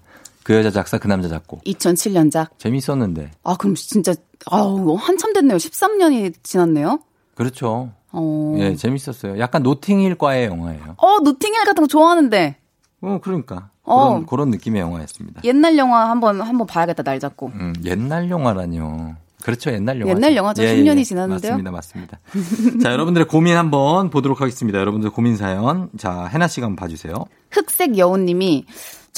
[0.48, 2.56] 그 여자 작사 그 남자 작곡 2007년작.
[2.56, 4.14] 재밌었는데 아 그럼 진짜
[4.46, 5.58] 아우 한참 됐네요.
[5.58, 7.00] 13년이 지났네요.
[7.34, 7.90] 그렇죠.
[8.10, 8.56] 어.
[8.58, 9.38] 예, 재밌었어요.
[9.40, 10.94] 약간 노팅힐과의 영화예요.
[10.96, 12.56] 어 노팅힐 같은 거 좋아하는데.
[13.02, 13.68] 어, 그러니까.
[13.82, 14.08] 어.
[14.08, 15.42] 그런 그런 느낌의 영화였습니다.
[15.44, 17.48] 옛날 영화 한번 한번 봐야겠다 날 잡고.
[17.48, 19.16] 음, 옛날 영화라뇨.
[19.42, 19.70] 그렇죠.
[19.70, 20.12] 옛날 영화.
[20.14, 20.62] 옛날 영화죠.
[20.62, 21.52] 10년이 지났는데요.
[21.52, 21.70] 맞습니다.
[21.70, 22.20] 맞습니다.
[22.82, 24.78] 자, 여러분들의 고민 한번 보도록 하겠습니다.
[24.78, 25.90] 여러분들 고민 사연.
[25.98, 27.26] 자, 해나 씨가 한번 봐 주세요.
[27.50, 28.64] 흑색 여우 님이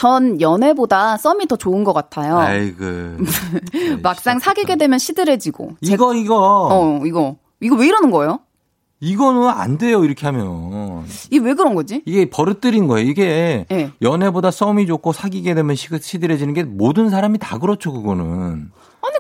[0.01, 2.39] 전 연애보다 썸이 더 좋은 것 같아요.
[2.39, 2.83] 아이고.
[4.03, 5.73] 막상 사귀게 되면 시들해지고.
[5.83, 6.69] 이거, 이거.
[6.73, 7.37] 어, 이거.
[7.61, 8.41] 이거 왜 이러는 거예요?
[9.01, 10.03] 이거는 안 돼요.
[10.03, 11.05] 이렇게 하면.
[11.31, 12.01] 이게 왜 그런 거지?
[12.07, 13.07] 이게 버릇들인 거예요.
[13.07, 13.91] 이게 네.
[14.01, 17.93] 연애보다 썸이 좋고 사귀게 되면 시- 시들해지는 게 모든 사람이 다 그렇죠.
[17.93, 18.71] 그거는.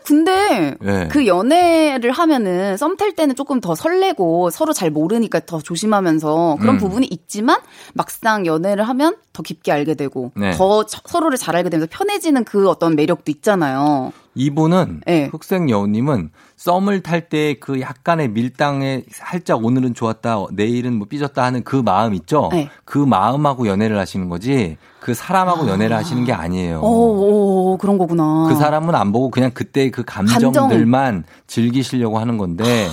[0.05, 1.09] 근데 네.
[1.09, 6.75] 그 연애를 하면은 썸 탈 때는 조금 더 설레고 서로 잘 모르니까 더 조심하면서 그런
[6.77, 6.79] 음.
[6.79, 7.61] 부분이 있지만
[7.95, 10.51] 막상 연애를 하면 더 깊게 알게 되고 네.
[10.53, 14.13] 더 저- 서로를 잘 알게 되면서 편해지는 그 어떤 매력도 있잖아요.
[14.35, 15.29] 이분은 네.
[15.33, 16.31] 흑색 여우님은
[16.61, 22.13] 썸을 탈 때 그 약간의 밀당에 살짝 오늘은 좋았다 내일은 뭐 삐졌다 하는 그 마음
[22.13, 22.51] 있죠.
[22.53, 22.69] 네.
[22.85, 26.81] 그 마음하고 연애를 하시는 거지 그 사람하고 연애를 하시는 게 아니에요.
[26.81, 28.47] 오, 오, 그런 거구나.
[28.51, 32.89] 그 사람은 안 보고 그냥 그때 그 감정들만 즐기시려고 하는 건데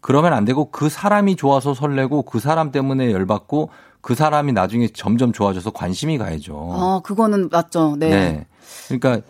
[0.00, 5.32] 그러면 안 되고 그 사람이 좋아서 설레고 그 사람 때문에 열받고 그 사람이 나중에 점점
[5.32, 6.70] 좋아져서 관심이 가야죠.
[6.72, 7.96] 아, 그거는 맞죠.
[7.98, 8.10] 네.
[8.10, 8.46] 네.
[8.86, 9.26] 그러니까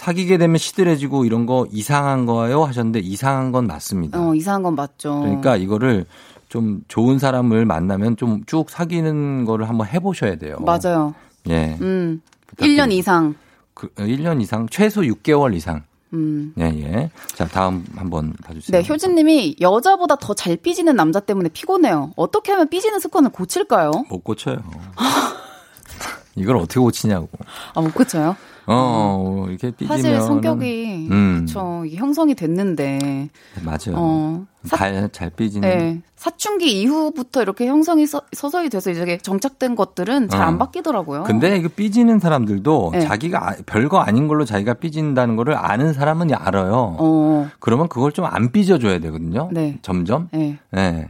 [0.00, 4.18] 사귀게 되면 시들해지고 이런 거 이상한 거예요 하셨는데 이상한 건 맞습니다.
[4.18, 5.20] 어, 이상한 건 맞죠.
[5.20, 6.06] 그러니까 이거를
[6.48, 10.56] 좀 좋은 사람을 만나면 좀 쭉 사귀는 거를 한번 해보셔야 돼요.
[10.60, 11.14] 맞아요.
[11.50, 11.76] 예.
[11.82, 12.22] 음.
[12.46, 12.86] 부탁드립니다.
[12.86, 13.34] 1년 이상.
[13.74, 15.82] 그 1년 이상, 최소 6개월 이상.
[16.14, 16.54] 음.
[16.58, 17.10] 예, 예.
[17.34, 18.80] 자, 다음 한번 봐주세요.
[18.80, 22.12] 네, 효진 님이 여자보다 더 잘 삐지는 남자 때문에 피곤해요.
[22.16, 23.90] 어떻게 하면 삐지는 습관을 고칠까요?
[24.08, 24.56] 못 고쳐요.
[26.36, 27.28] 이걸 어떻게 고치냐고.
[27.74, 28.34] 아, 못 고쳐요?
[28.72, 29.96] 어, 이렇게 삐지면.
[30.02, 31.44] 사실 성격이 음.
[31.46, 33.28] 그쵸 형성이 됐는데
[33.64, 33.94] 맞아요.
[33.96, 35.68] 어, 사- 잘, 잘 삐지는.
[35.68, 40.58] 네, 사춘기 이후부터 이렇게 형성이 서, 서서히 돼서 이제 정착된 것들은 잘안 어.
[40.58, 41.24] 바뀌더라고요.
[41.24, 43.00] 근데 이거 삐지는 사람들도 네.
[43.00, 46.96] 자기가 아- 별거 아닌 걸로 자기가 삐진다는 거를 아는 사람은 알아요.
[46.98, 49.48] 어, 그러면 그걸 좀 안 삐져줘야 되거든요.
[49.52, 49.78] 네.
[49.82, 50.28] 점점.
[50.32, 50.58] 네.
[50.70, 51.08] 네.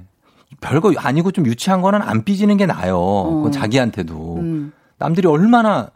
[0.60, 2.98] 별거 아니고 좀 유치한 거는 안 삐지는 게 나아요.
[2.98, 4.36] 그건 자기한테도.
[4.38, 4.72] 음.
[4.98, 5.88] 남들이 얼마나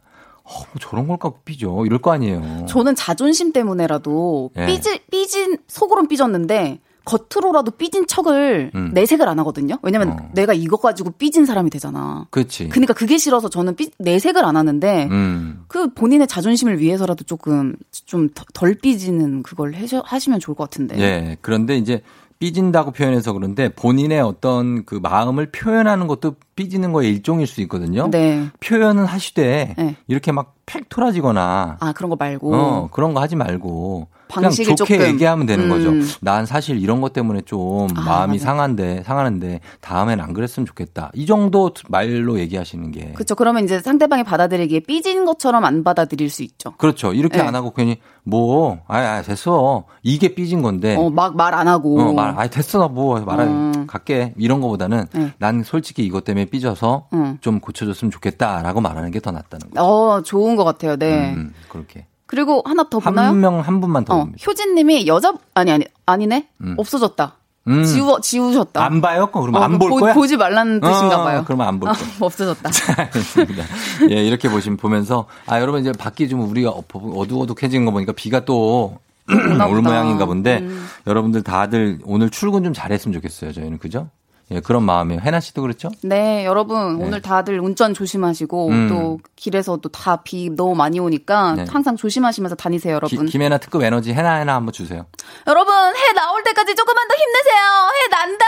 [0.44, 2.66] 어, 뭐 저런 걸 갖고 삐져 이럴 거 아니에요.
[2.68, 4.66] 저는 자존심 때문에라도 예.
[4.66, 8.90] 삐지, 삐진 속으로는 삐졌는데 겉으로라도 삐진 척을 음.
[8.94, 9.78] 내색을 안 하거든요.
[9.82, 10.30] 왜냐면 어.
[10.32, 12.26] 내가 이거 가지고 삐진 사람이 되잖아.
[12.30, 12.68] 그렇지.
[12.70, 15.64] 그러니까 그게 싫어서 저는 삐, 내색을 안 하는데 음.
[15.68, 17.76] 그 본인의 자존심을 위해서라도 조금
[18.06, 20.98] 좀 덜 삐지는 그걸 해셔, 하시면 좋을 것 같은데.
[20.98, 21.36] 예.
[21.42, 22.00] 그런데 이제
[22.38, 28.10] 삐진다고 표현해서 그런데 본인의 어떤 그 마음을 표현하는 것도 삐지는 거의 일종일 수 있거든요.
[28.10, 28.48] 네.
[28.60, 29.96] 표현은 하시되 네.
[30.08, 32.54] 이렇게 막 팩 토라지거나 아 그런 거 말고.
[32.54, 34.08] 어, 그런 거 하지 말고
[34.42, 35.68] 방식을 좋게 조금, 얘기하면 되는 음.
[36.00, 36.16] 거죠.
[36.20, 38.44] 난 사실 이런 것 때문에 좀 아, 마음이 맞아.
[38.44, 41.10] 상한데 상하는데 다음엔 안 그랬으면 좋겠다.
[41.14, 43.34] 이 정도 말로 얘기하시는 게 그렇죠.
[43.34, 46.72] 그러면 이제 상대방이 받아들이기에 삐진 것처럼 안 받아들일 수 있죠.
[46.76, 47.12] 그렇죠.
[47.12, 47.44] 이렇게 네.
[47.44, 49.84] 안 하고 괜히 뭐, 아, 아 됐어.
[50.02, 50.96] 이게 삐진 건데.
[50.96, 52.00] 어, 막 말 안 하고.
[52.00, 53.86] 어, 말, 아, 됐어, 나 뭐, 말해, 음.
[53.86, 54.32] 갈게.
[54.38, 55.32] 이런 거보다는 네.
[55.38, 57.36] 난 솔직히 이것 때문에 삐져서 음.
[57.42, 59.82] 좀 고쳐줬으면 좋겠다라고 말하는 게 더 낫다는 거죠.
[59.82, 60.96] 어, 좋은 것 같아요.
[60.96, 61.32] 네.
[61.34, 62.06] 음, 그렇게.
[62.34, 63.28] 그리고 하나 더 보나요?
[63.28, 64.28] 한 명, 한 분만 더 어.
[64.44, 66.48] 효진님이 여자 아니 아니 아니네.
[66.62, 66.74] 음.
[66.76, 67.34] 없어졌다.
[67.68, 67.84] 음.
[67.84, 68.84] 지우 지우셨다.
[68.84, 69.30] 안 봐요?
[69.30, 70.14] 그럼 어, 안볼 보, 거야?
[70.14, 71.44] 보지 말라는 뜻인가 어, 봐요.
[71.46, 72.08] 그러면 안볼 아, 거야.
[72.20, 72.70] 없어졌다.
[72.98, 73.64] 알겠습니다.
[74.10, 78.98] 예, 이렇게 보시면 보면서 아 여러분 이제 밖이 좀 우리가 어두어둑해지는 거 보니까 비가 또
[79.70, 80.86] 올 모양인가 본데 음.
[81.06, 83.52] 여러분들 다들 오늘 출근 좀 잘했으면 좋겠어요.
[83.52, 84.08] 저희는 그죠?
[84.50, 85.20] 예, 그런 마음이에요.
[85.24, 85.90] 해나 씨도 그렇죠?
[86.02, 88.88] 네, 여러분 오늘 다들 운전 조심하시고 음.
[88.90, 91.64] 또 길에서도 다비 너무 많이 오니까 네.
[91.68, 93.24] 항상 조심하시면서 다니세요, 여러분.
[93.24, 95.06] 기- 김혜나 특급 에너지 해나 해나 한번 주세요.
[95.46, 97.90] 여러분 해 나올 때까지 조금만 더 힘내세요.
[97.94, 98.44] 해 난다.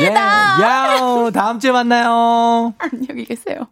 [0.00, 0.62] 예, 해다.
[1.00, 2.74] 야오 다음 주에 만나요.
[2.78, 3.68] 안녕히 계세요.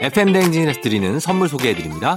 [0.00, 2.16] FM 대행진에서 드리는 선물 소개해드립니다.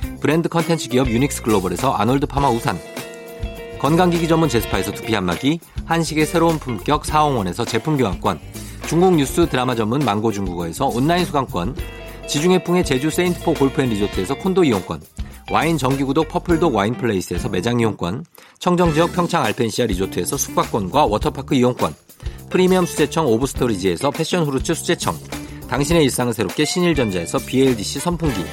[0.21, 2.77] 브랜드 컨텐츠 기업 유닉스 글로벌에서 아놀드 파마 우산,
[3.79, 8.39] 건강기기 전문 제스파에서 두피 안마기, 한식의 새로운 품격 사옹원에서 제품 교환권,
[8.85, 11.75] 중국 뉴스 드라마 전문 망고 중국어에서 온라인 수강권,
[12.27, 15.01] 지중해풍의 제주 세인트포 골프앤리조트에서 콘도 이용권,
[15.49, 18.23] 와인 정기구독 퍼플독 와인플레이스에서 매장 이용권,
[18.59, 21.95] 청정지역 평창 알펜시아 리조트에서 숙박권과 워터파크 이용권,
[22.51, 25.17] 프리미엄 수제청 오브스토리지에서 패션 후르츠 수제청,
[25.67, 28.45] 당신의 일상을 새롭게 신일전자에서 BLDC 선풍기,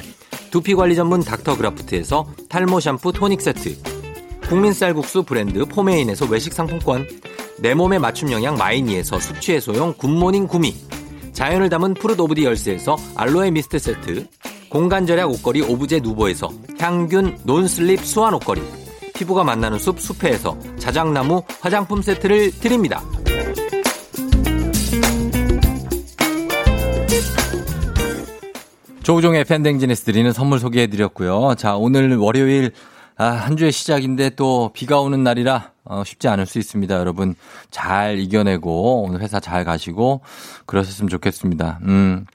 [0.51, 3.77] 두피 관리 전문 닥터 그라프트에서 탈모 샴푸 토닉 세트,
[4.47, 7.07] 국민 쌀국수 브랜드 포메인에서 외식 상품권,
[7.59, 10.75] 내 몸에 맞춤 영양 마이니에서 숙취 해소용 굿모닝 구미,
[11.33, 14.27] 자연을 담은 Fruit of the Earth에서 알로에 미스트 세트,
[14.69, 16.49] 공간 절약 옷걸이 오브제 누보에서
[16.79, 18.61] 향균 non-slip 수환 옷걸이,
[19.13, 23.03] 피부가 만나는 숲 숲에서 자작나무 화장품 세트를 드립니다.
[29.09, 31.55] 조우종의 FM대행진에서 드리는 선물 소개해드렸고요.
[31.57, 32.73] 자, 오늘 월요일
[33.17, 36.95] 아, 한 주의 시작인데 또 비가 오는 날이라 어, 쉽지 않을 수 있습니다.
[36.95, 37.33] 여러분
[37.71, 40.21] 잘 이겨내고 오늘 회사 잘 가시고
[40.67, 41.79] 그러셨으면 좋겠습니다.
[41.85, 42.27] 음.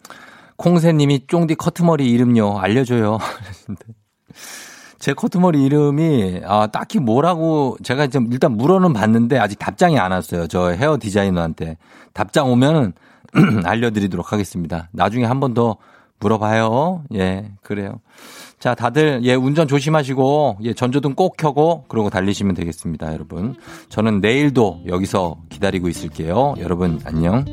[0.56, 3.20] 콩새님이 쫑디 커트머리 이름요 알려줘요.
[4.98, 10.48] 제 커트머리 이름이 아, 딱히 뭐라고 제가 좀 일단 물어는 봤는데 아직 답장이 안 왔어요.
[10.48, 11.76] 저 헤어 디자이너한테
[12.12, 12.94] 답장 오면은
[13.64, 14.88] 알려드리도록 하겠습니다.
[14.90, 15.76] 나중에 한 번 더
[16.20, 17.04] 물어봐요.
[17.14, 18.00] 예, 그래요.
[18.58, 23.56] 자, 다들 예 운전 조심하시고 예 전조등 꼭 켜고 그러고 달리시면 되겠습니다, 여러분.
[23.88, 26.54] 저는 내일도 여기서 기다리고 있을게요.
[26.58, 27.44] 여러분 안녕.